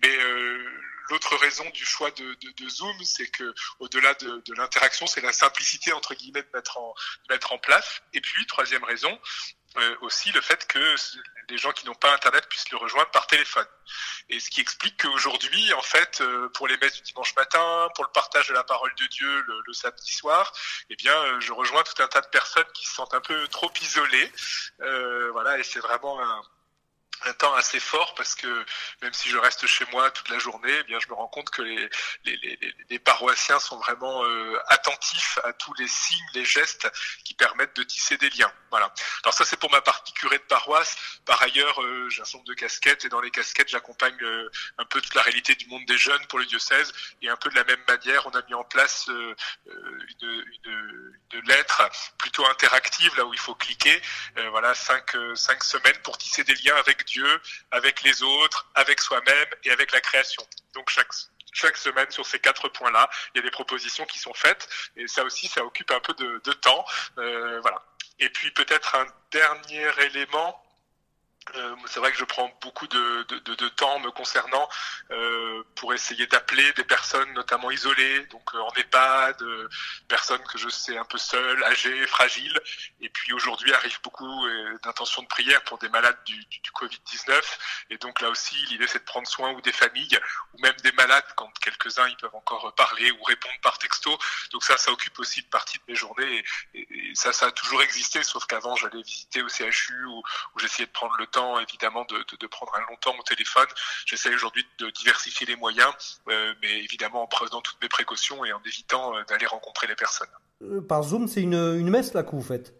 Mais 0.02 0.16
euh, 0.16 0.80
l'autre 1.10 1.36
raison 1.36 1.68
du 1.70 1.84
choix 1.84 2.10
de, 2.10 2.34
de, 2.34 2.50
de 2.50 2.68
Zoom, 2.68 2.96
c'est 3.04 3.28
que 3.28 3.54
au-delà 3.78 4.14
de, 4.14 4.42
de 4.44 4.54
l'interaction, 4.54 5.06
c'est 5.06 5.20
la 5.20 5.32
simplicité 5.32 5.92
entre 5.92 6.14
guillemets 6.14 6.42
de 6.42 6.50
mettre 6.54 6.78
en, 6.78 6.94
de 7.28 7.34
mettre 7.34 7.52
en 7.52 7.58
place. 7.58 8.02
Et 8.12 8.20
puis 8.20 8.46
troisième 8.46 8.84
raison, 8.84 9.18
euh, 9.78 9.96
aussi 10.00 10.30
le 10.32 10.40
fait 10.40 10.66
que 10.66 10.94
les 11.48 11.58
gens 11.58 11.72
qui 11.72 11.86
n'ont 11.86 11.94
pas 11.94 12.12
Internet 12.12 12.48
puissent 12.48 12.70
le 12.70 12.78
rejoindre 12.78 13.10
par 13.10 13.26
téléphone. 13.26 13.66
Et 14.28 14.40
ce 14.40 14.50
qui 14.50 14.60
explique 14.60 15.02
qu'aujourd'hui, 15.02 15.72
en 15.74 15.82
fait, 15.82 16.20
euh, 16.20 16.48
pour 16.50 16.66
les 16.66 16.76
messes 16.78 16.94
du 16.94 17.02
dimanche 17.02 17.34
matin, 17.36 17.88
pour 17.94 18.04
le 18.04 18.10
partage 18.10 18.48
de 18.48 18.54
la 18.54 18.64
parole 18.64 18.92
de 18.98 19.06
Dieu 19.06 19.42
le, 19.46 19.62
le 19.66 19.72
samedi 19.72 20.12
soir, 20.12 20.52
eh 20.90 20.96
bien, 20.96 21.14
euh, 21.14 21.40
je 21.40 21.52
rejoins 21.52 21.82
tout 21.84 22.02
un 22.02 22.08
tas 22.08 22.20
de 22.20 22.28
personnes 22.28 22.66
qui 22.74 22.86
se 22.86 22.94
sentent 22.94 23.14
un 23.14 23.20
peu 23.20 23.46
trop 23.48 23.70
isolées. 23.82 24.32
voilà, 25.32 25.58
et 25.58 25.62
c'est 25.62 25.80
vraiment 25.80 26.20
un, 26.20 26.42
un 27.24 27.32
temps 27.32 27.54
assez 27.54 27.80
fort 27.80 28.14
parce 28.14 28.34
que 28.34 28.64
même 29.02 29.12
si 29.12 29.28
je 29.28 29.38
reste 29.38 29.66
chez 29.66 29.84
moi 29.92 30.10
toute 30.10 30.28
la 30.28 30.38
journée, 30.38 30.72
eh 30.80 30.82
bien 30.84 30.98
je 31.00 31.08
me 31.08 31.14
rends 31.14 31.28
compte 31.28 31.50
que 31.50 31.62
les, 31.62 31.88
les, 32.24 32.36
les, 32.36 32.74
les 32.88 32.98
paroissiens 32.98 33.58
sont 33.58 33.78
vraiment 33.78 34.24
euh, 34.24 34.58
attentifs 34.68 35.38
à 35.44 35.52
tous 35.52 35.72
les 35.74 35.88
signes, 35.88 36.26
les 36.34 36.44
gestes 36.44 36.90
qui 37.24 37.34
permettent 37.34 37.76
de 37.76 37.82
tisser 37.82 38.16
des 38.16 38.30
liens. 38.30 38.52
Voilà. 38.70 38.92
Alors 39.22 39.34
ça 39.34 39.44
c'est 39.44 39.56
pour 39.56 39.70
ma 39.70 39.80
partie 39.80 40.12
curé 40.12 40.38
de 40.38 40.42
paroisse. 40.44 40.96
Par 41.24 41.40
ailleurs, 41.42 41.82
euh, 41.82 42.08
j'ai 42.10 42.22
un 42.22 42.24
nombre 42.34 42.44
de 42.44 42.54
casquettes 42.54 43.04
et 43.04 43.08
dans 43.08 43.20
les 43.20 43.30
casquettes 43.30 43.68
j'accompagne 43.68 44.16
euh, 44.22 44.50
un 44.78 44.84
peu 44.84 45.00
toute 45.00 45.14
la 45.14 45.22
réalité 45.22 45.54
du 45.54 45.66
monde 45.68 45.84
des 45.86 45.98
jeunes 45.98 46.24
pour 46.26 46.38
le 46.38 46.46
diocèse 46.46 46.92
et 47.22 47.28
un 47.28 47.36
peu 47.36 47.50
de 47.50 47.54
la 47.54 47.64
même 47.64 47.82
manière 47.88 48.26
on 48.26 48.30
a 48.30 48.42
mis 48.42 48.54
en 48.54 48.64
place 48.64 49.06
une, 49.08 49.34
une, 50.64 51.12
une, 51.32 51.46
lettre 51.46 51.82
plutôt 52.18 52.46
interactive 52.46 53.16
là 53.16 53.24
où 53.24 53.32
il 53.32 53.38
faut 53.38 53.54
cliquer. 53.54 54.00
voilà 54.50 54.74
cinq 54.74 55.16
cinq 55.34 55.62
semaines 55.62 55.96
pour 56.02 56.18
tisser 56.18 56.44
des 56.44 56.54
liens 56.56 56.76
avec 56.76 57.05
Dieu, 57.06 57.40
avec 57.70 58.02
les 58.02 58.22
autres, 58.22 58.68
avec 58.74 59.00
soi-même 59.00 59.48
et 59.64 59.70
avec 59.70 59.92
la 59.92 60.00
création. 60.00 60.46
Donc 60.74 60.90
chaque 60.90 61.12
chaque 61.52 61.78
semaine 61.78 62.10
sur 62.10 62.26
ces 62.26 62.38
quatre 62.38 62.68
points-là, 62.68 63.08
il 63.34 63.38
y 63.38 63.40
a 63.40 63.42
des 63.42 63.50
propositions 63.50 64.04
qui 64.04 64.18
sont 64.18 64.34
faites 64.34 64.68
et 64.96 65.08
ça 65.08 65.24
aussi, 65.24 65.48
ça 65.48 65.64
occupe 65.64 65.90
un 65.90 66.00
peu 66.00 66.12
de, 66.12 66.52
temps, 66.52 66.84
euh, 67.18 67.60
voilà. 67.62 67.82
Et 68.18 68.28
puis 68.28 68.50
peut-être 68.50 68.94
un 68.94 69.06
dernier 69.30 69.88
élément 70.02 70.62
euh, 71.54 71.76
c'est 71.86 72.00
vrai 72.00 72.10
que 72.10 72.18
je 72.18 72.24
prends 72.24 72.50
beaucoup 72.60 72.86
de, 72.86 73.22
de, 73.22 73.54
de, 73.54 73.68
temps 73.68 73.98
me 74.00 74.10
concernant 74.10 74.68
euh, 75.10 75.62
pour 75.76 75.94
essayer 75.94 76.26
d'appeler 76.26 76.72
des 76.72 76.84
personnes 76.84 77.32
notamment 77.34 77.70
isolées, 77.70 78.26
donc 78.26 78.42
euh, 78.54 78.58
en 78.58 78.70
EHPAD, 78.76 79.40
euh, 79.42 79.68
personnes 80.08 80.42
que 80.44 80.58
je 80.58 80.68
sais 80.68 80.96
un 80.96 81.04
peu 81.04 81.18
seules, 81.18 81.62
âgées, 81.64 82.06
fragiles. 82.06 82.58
Et 83.00 83.08
puis 83.08 83.32
aujourd'hui 83.32 83.72
arrive 83.72 83.98
beaucoup 84.02 84.46
euh, 84.46 84.78
d'intentions 84.82 85.22
de 85.22 85.28
prière 85.28 85.62
pour 85.64 85.78
des 85.78 85.88
malades 85.88 86.18
du, 86.24 86.36
du, 86.46 86.60
du 86.60 86.70
Covid-19. 86.70 87.40
Et 87.90 87.98
donc 87.98 88.20
là 88.20 88.30
aussi, 88.30 88.56
l'idée 88.66 88.86
c'est 88.86 89.00
de 89.00 89.04
prendre 89.04 89.28
soin 89.28 89.52
ou 89.52 89.60
des 89.60 89.72
familles 89.72 90.18
ou 90.54 90.60
même 90.60 90.76
des 90.82 90.92
malades 90.92 91.24
quand 91.36 91.50
quelques-uns 91.60 92.08
ils 92.08 92.16
peuvent 92.16 92.34
encore 92.34 92.74
parler 92.74 93.10
ou 93.12 93.22
répondre 93.22 93.54
par 93.62 93.78
texto. 93.78 94.18
Donc 94.52 94.64
ça, 94.64 94.76
ça 94.76 94.90
occupe 94.90 95.18
aussi 95.18 95.40
une 95.40 95.46
partie 95.46 95.78
de 95.78 95.84
mes 95.88 95.94
journées. 95.94 96.44
Et 96.74 97.05
ça, 97.16 97.32
ça 97.32 97.46
a 97.46 97.50
toujours 97.50 97.82
existé, 97.82 98.22
sauf 98.22 98.44
qu'avant 98.46 98.76
j'allais 98.76 99.02
visiter 99.02 99.42
au 99.42 99.48
CHU 99.48 100.04
ou 100.04 100.22
j'essayais 100.58 100.86
de 100.86 100.92
prendre 100.92 101.16
le 101.18 101.26
temps 101.26 101.58
évidemment 101.58 102.04
de, 102.04 102.18
de, 102.18 102.36
de, 102.38 102.46
prendre 102.46 102.72
un 102.76 102.80
long 102.90 102.96
temps 103.00 103.16
au 103.18 103.22
téléphone. 103.22 103.66
J'essaie 104.04 104.34
aujourd'hui 104.34 104.66
de 104.78 104.90
diversifier 104.90 105.46
les 105.46 105.56
moyens, 105.56 105.92
euh, 106.28 106.54
mais 106.62 106.84
évidemment 106.84 107.22
en 107.22 107.26
prenant 107.26 107.60
toutes 107.60 107.80
mes 107.82 107.88
précautions 107.88 108.44
et 108.44 108.52
en 108.52 108.60
évitant 108.64 109.16
euh, 109.16 109.24
d'aller 109.24 109.46
rencontrer 109.46 109.86
les 109.86 109.96
personnes. 109.96 110.28
Euh, 110.62 110.80
par 110.80 111.02
Zoom, 111.02 111.26
c'est 111.26 111.42
une, 111.42 111.54
une 111.54 111.90
messe 111.90 112.12
là 112.12 112.22
que 112.22 112.30
vous 112.30 112.42
faites? 112.42 112.74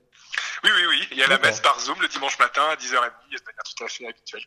Oui, 0.65 0.71
oui, 0.75 0.87
oui. 0.89 1.09
Il 1.13 1.19
y 1.19 1.23
a 1.23 1.27
la 1.27 1.39
messe 1.39 1.61
par 1.61 1.79
Zoom 1.81 2.01
le 2.01 2.09
dimanche 2.09 2.39
matin 2.39 2.63
à 2.71 2.77
10h30, 2.77 2.93
de 2.93 3.45
manière 3.45 3.63
tout 3.77 3.85
à 3.85 3.89
fait 3.89 4.07
habituelle. 4.07 4.43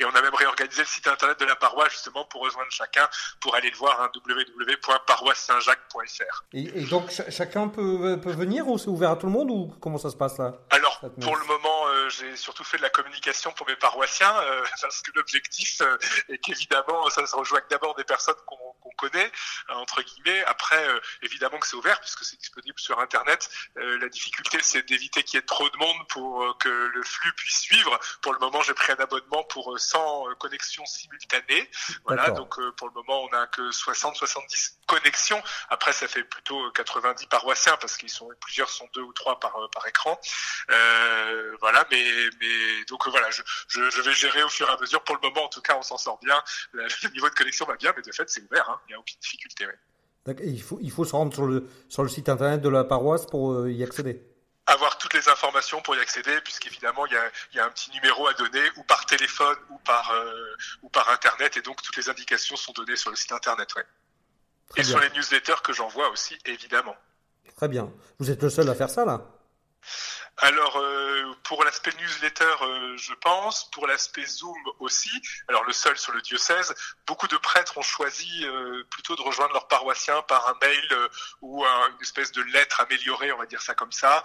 Et 0.00 0.04
on 0.04 0.10
a 0.10 0.20
même 0.22 0.34
réorganisé 0.34 0.82
le 0.82 0.88
site 0.88 1.06
internet 1.06 1.38
de 1.40 1.44
la 1.44 1.54
paroisse 1.56 1.92
justement 1.92 2.24
pour 2.24 2.42
rejoindre 2.42 2.70
chacun, 2.70 3.08
pour 3.40 3.54
aller 3.54 3.70
le 3.70 3.76
voir, 3.76 4.00
hein, 4.00 4.10
www.paroissesaintjacques.fr. 4.14 6.44
Et, 6.52 6.80
et, 6.80 6.84
donc 6.84 7.10
ch 7.10 7.30
chacun 7.30 7.68
peut, 7.68 8.18
peut 8.22 8.32
venir 8.32 8.68
ou 8.68 8.78
c'est 8.78 8.88
ouvert 8.88 9.10
à 9.10 9.16
tout 9.16 9.26
le 9.26 9.32
monde 9.32 9.50
ou 9.50 9.74
comment 9.80 9.98
ça 9.98 10.10
se 10.10 10.16
passe 10.16 10.38
là? 10.38 10.54
Alors, 10.70 11.00
pour 11.20 11.36
le 11.36 11.44
moment, 11.44 11.88
euh, 11.88 12.08
j'ai 12.08 12.36
surtout 12.36 12.64
fait 12.64 12.76
de 12.76 12.82
la 12.82 12.90
communication 12.90 13.52
pour 13.52 13.66
mes 13.66 13.76
paroissiens, 13.76 14.36
euh, 14.36 14.64
parce 14.82 15.02
que 15.02 15.10
l'objectif 15.14 15.80
euh, 15.80 15.96
est 16.28 16.38
qu'évidemment, 16.38 17.08
ça 17.10 17.26
se 17.26 17.36
rejoigne 17.36 17.62
d'abord 17.70 17.94
des 17.94 18.04
personnes 18.04 18.34
qu'on 18.46 18.53
qu 18.53 18.53
connaît 19.04 19.30
entre 19.68 20.02
guillemets. 20.02 20.44
Après, 20.44 20.86
évidemment 21.22 21.58
que 21.58 21.66
c'est 21.66 21.76
ouvert 21.76 22.00
puisque 22.00 22.24
c'est 22.24 22.38
disponible 22.38 22.78
sur 22.78 22.98
Internet. 23.00 23.48
la 23.76 24.08
difficulté, 24.08 24.58
c'est 24.62 24.82
d'éviter 24.82 25.22
qu'il 25.22 25.38
y 25.38 25.38
ait 25.38 25.46
trop 25.46 25.68
de 25.68 25.76
monde 25.76 26.08
pour 26.08 26.56
que 26.58 26.68
le 26.68 27.02
flux 27.02 27.32
puisse 27.32 27.60
suivre. 27.60 27.98
Pour 28.22 28.32
le 28.32 28.38
moment, 28.38 28.62
j'ai 28.62 28.74
pris 28.74 28.92
un 28.92 28.96
abonnement 28.96 29.44
pour 29.44 29.78
100 29.78 30.26
connexions 30.38 30.84
simultanées. 30.86 31.70
Voilà, 32.04 32.30
donc 32.30 32.58
pour 32.76 32.88
le 32.88 32.94
moment, 32.94 33.24
on 33.24 33.28
n'a 33.30 33.46
que 33.46 33.62
60-70 33.70 34.76
connexions. 34.86 35.42
Après, 35.70 35.92
ça 35.92 36.08
fait 36.08 36.24
plutôt 36.24 36.70
90 36.72 37.26
paroissiens 37.26 37.76
parce 37.80 37.96
qu'ils 37.96 38.10
sont 38.10 38.28
plusieurs 38.40 38.70
sont 38.70 38.88
deux 38.94 39.02
ou 39.02 39.12
trois 39.12 39.40
par 39.40 39.54
par 39.72 39.86
écran. 39.86 40.18
Euh, 40.70 41.56
voilà, 41.60 41.86
mais 41.90 42.04
mais 42.40 42.84
donc 42.86 43.06
voilà, 43.08 43.30
je, 43.30 43.42
je, 43.68 44.00
vais 44.00 44.12
gérer 44.12 44.42
au 44.42 44.48
fur 44.48 44.68
et 44.68 44.72
à 44.72 44.76
mesure. 44.78 45.02
Pour 45.04 45.16
le 45.16 45.20
moment, 45.22 45.44
en 45.44 45.48
tout 45.48 45.62
cas, 45.62 45.76
on 45.76 45.82
s'en 45.82 45.98
sort 45.98 46.18
bien. 46.18 46.42
Le, 46.72 46.86
niveau 47.12 47.28
de 47.28 47.34
connexion 47.34 47.66
va 47.66 47.76
bien, 47.76 47.92
mais 47.96 48.02
de 48.02 48.12
fait, 48.12 48.28
c'est 48.28 48.42
ouvert. 48.42 48.68
Hein. 48.68 48.80
N'y 48.94 48.98
a 48.98 49.00
aucune 49.00 49.18
difficulté. 49.20 49.66
Il 50.44 50.62
faut 50.62 50.78
il 50.80 50.90
faut 50.90 51.04
se 51.04 51.12
rendre 51.12 51.34
sur 51.34 51.46
le 51.46 51.68
sur 51.88 52.02
le 52.02 52.08
site 52.08 52.28
internet 52.28 52.60
de 52.60 52.68
la 52.68 52.84
paroisse 52.84 53.26
pour 53.26 53.52
euh, 53.52 53.70
y 53.70 53.82
accéder 53.82 54.22
avoir 54.66 54.96
toutes 54.96 55.12
les 55.12 55.28
informations 55.28 55.82
pour 55.82 55.94
y 55.94 56.00
accéder, 56.00 56.40
puisqu'évidemment 56.42 57.04
il 57.04 57.12
y 57.12 57.16
a, 57.16 57.30
y 57.54 57.58
a, 57.58 57.66
un 57.66 57.70
petit 57.70 57.90
numéro 57.90 58.26
à 58.26 58.32
donner, 58.32 58.62
ou 58.76 58.82
par 58.84 59.04
téléphone, 59.04 59.56
ou 59.68 59.76
par 59.80 60.10
euh, 60.12 60.56
ou 60.82 60.88
par 60.88 61.10
internet, 61.10 61.58
et 61.58 61.60
donc 61.60 61.82
toutes 61.82 61.96
les 61.98 62.08
indications 62.08 62.56
sont 62.56 62.72
données 62.72 62.96
sur 62.96 63.10
le 63.10 63.16
site 63.16 63.32
internet, 63.32 63.74
ouais. 63.74 63.84
et 64.76 64.82
sur 64.82 64.98
les 65.00 65.10
newsletters 65.10 65.60
que 65.62 65.74
j'envoie 65.74 66.08
aussi, 66.08 66.38
évidemment. 66.46 66.96
Très 67.56 67.68
bien. 67.68 67.92
Vous 68.18 68.30
êtes 68.30 68.42
le 68.42 68.48
seul 68.48 68.68
à 68.70 68.74
faire 68.74 68.88
ça 68.88 69.04
là? 69.04 69.20
Alors 70.38 70.76
euh, 70.78 71.32
pour 71.44 71.62
l'aspect 71.64 71.92
newsletter, 72.00 72.54
euh, 72.62 72.96
je 72.96 73.14
pense, 73.14 73.70
pour 73.70 73.86
l'aspect 73.86 74.26
Zoom 74.26 74.56
aussi. 74.80 75.10
Alors 75.48 75.64
le 75.64 75.72
seul 75.72 75.96
sur 75.96 76.12
le 76.12 76.20
diocèse, 76.22 76.74
beaucoup 77.06 77.28
de 77.28 77.36
prêtres 77.36 77.78
ont 77.78 77.82
choisi 77.82 78.44
euh, 78.44 78.82
plutôt 78.90 79.14
de 79.14 79.22
rejoindre 79.22 79.52
leurs 79.52 79.68
paroissiens 79.68 80.22
par 80.22 80.48
un 80.48 80.56
mail 80.60 81.08
ou 81.40 81.64
une 81.64 82.02
espèce 82.02 82.32
de 82.32 82.42
lettre 82.42 82.80
améliorée, 82.80 83.32
on 83.32 83.38
va 83.38 83.46
dire 83.46 83.62
ça 83.62 83.74
comme 83.74 83.92
ça. 83.92 84.22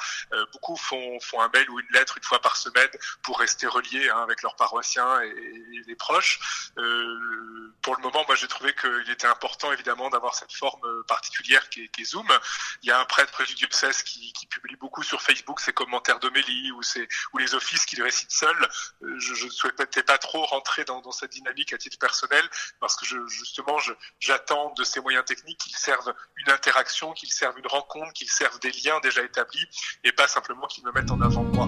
beaucoup 0.53 0.75
font, 0.75 1.19
font 1.19 1.41
un 1.41 1.49
mail 1.53 1.69
ou 1.69 1.79
une 1.79 1.87
lettre 1.91 2.17
une 2.17 2.23
fois 2.23 2.39
par 2.41 2.57
semaine 2.57 2.89
pour 3.21 3.39
rester 3.39 3.67
reliés 3.67 4.09
hein, 4.09 4.23
avec 4.23 4.41
leurs 4.41 4.55
paroissiens 4.55 5.21
et, 5.21 5.83
les 5.85 5.95
proches. 5.95 6.39
pour 7.81 7.95
le 7.95 8.01
moment, 8.01 8.23
moi 8.27 8.35
j'ai 8.35 8.47
trouvé 8.47 8.73
qu'il 8.73 9.09
était 9.09 9.27
important 9.27 9.71
évidemment 9.71 10.09
d'avoir 10.09 10.35
cette 10.35 10.53
forme 10.53 11.03
particulière 11.07 11.69
qui 11.69 11.83
est, 11.83 12.03
Zoom. 12.03 12.27
Il 12.83 12.89
y 12.89 12.91
a 12.91 12.99
un 12.99 13.05
prêtre 13.05 13.43
du 13.43 13.53
diocèse 13.55 14.03
qui, 14.03 14.33
qui 14.33 14.45
publie 14.45 14.75
beaucoup 14.75 15.03
sur 15.03 15.21
Facebook 15.21 15.59
ses 15.59 15.73
commentaires 15.73 15.98
commentaires 15.99 16.19
d'Omélie 16.19 16.71
ou, 16.71 17.38
les 17.38 17.55
offices 17.55 17.85
qu'il 17.85 18.01
récite 18.01 18.31
seul. 18.31 18.55
Euh, 19.03 19.19
je 19.19 19.45
ne 19.45 19.49
souhaitais 19.49 20.03
pas 20.03 20.17
trop 20.17 20.45
rentrer 20.45 20.85
dans, 20.85 21.12
cette 21.12 21.31
dynamique 21.31 21.73
à 21.73 21.77
titre 21.77 21.97
personnel 21.97 22.43
parce 22.79 22.95
que 22.95 23.05
justement, 23.27 23.77
j'attends 24.19 24.73
de 24.77 24.83
ces 24.83 24.99
moyens 24.99 25.25
techniques 25.25 25.59
qu'ils 25.59 25.75
servent 25.75 26.13
une 26.38 26.51
interaction, 26.51 27.13
qu'ils 27.13 27.31
servent 27.31 27.57
une 27.57 27.67
rencontre, 27.67 28.13
qu'ils 28.13 28.29
servent 28.29 28.59
des 28.59 28.71
liens 28.71 28.99
déjà 29.01 29.23
établis 29.23 29.67
et 30.03 30.12
pas 30.12 30.27
simplement 30.27 30.67
qu'ils 30.67 30.85
me 30.85 30.91
mettent 30.91 31.12
en 31.12 31.21
avant 31.21 31.43
moi. 31.43 31.67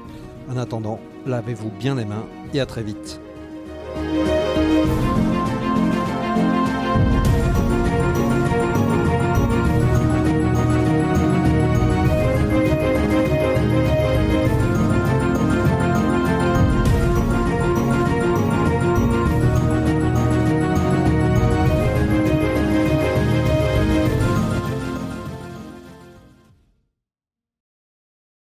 En 0.51 0.57
attendant, 0.57 0.99
lavez-vous 1.25 1.71
bien 1.79 1.95
les 1.95 2.03
mains 2.03 2.25
et 2.53 2.59
à 2.59 2.65
très 2.65 2.83
vite. 2.83 3.21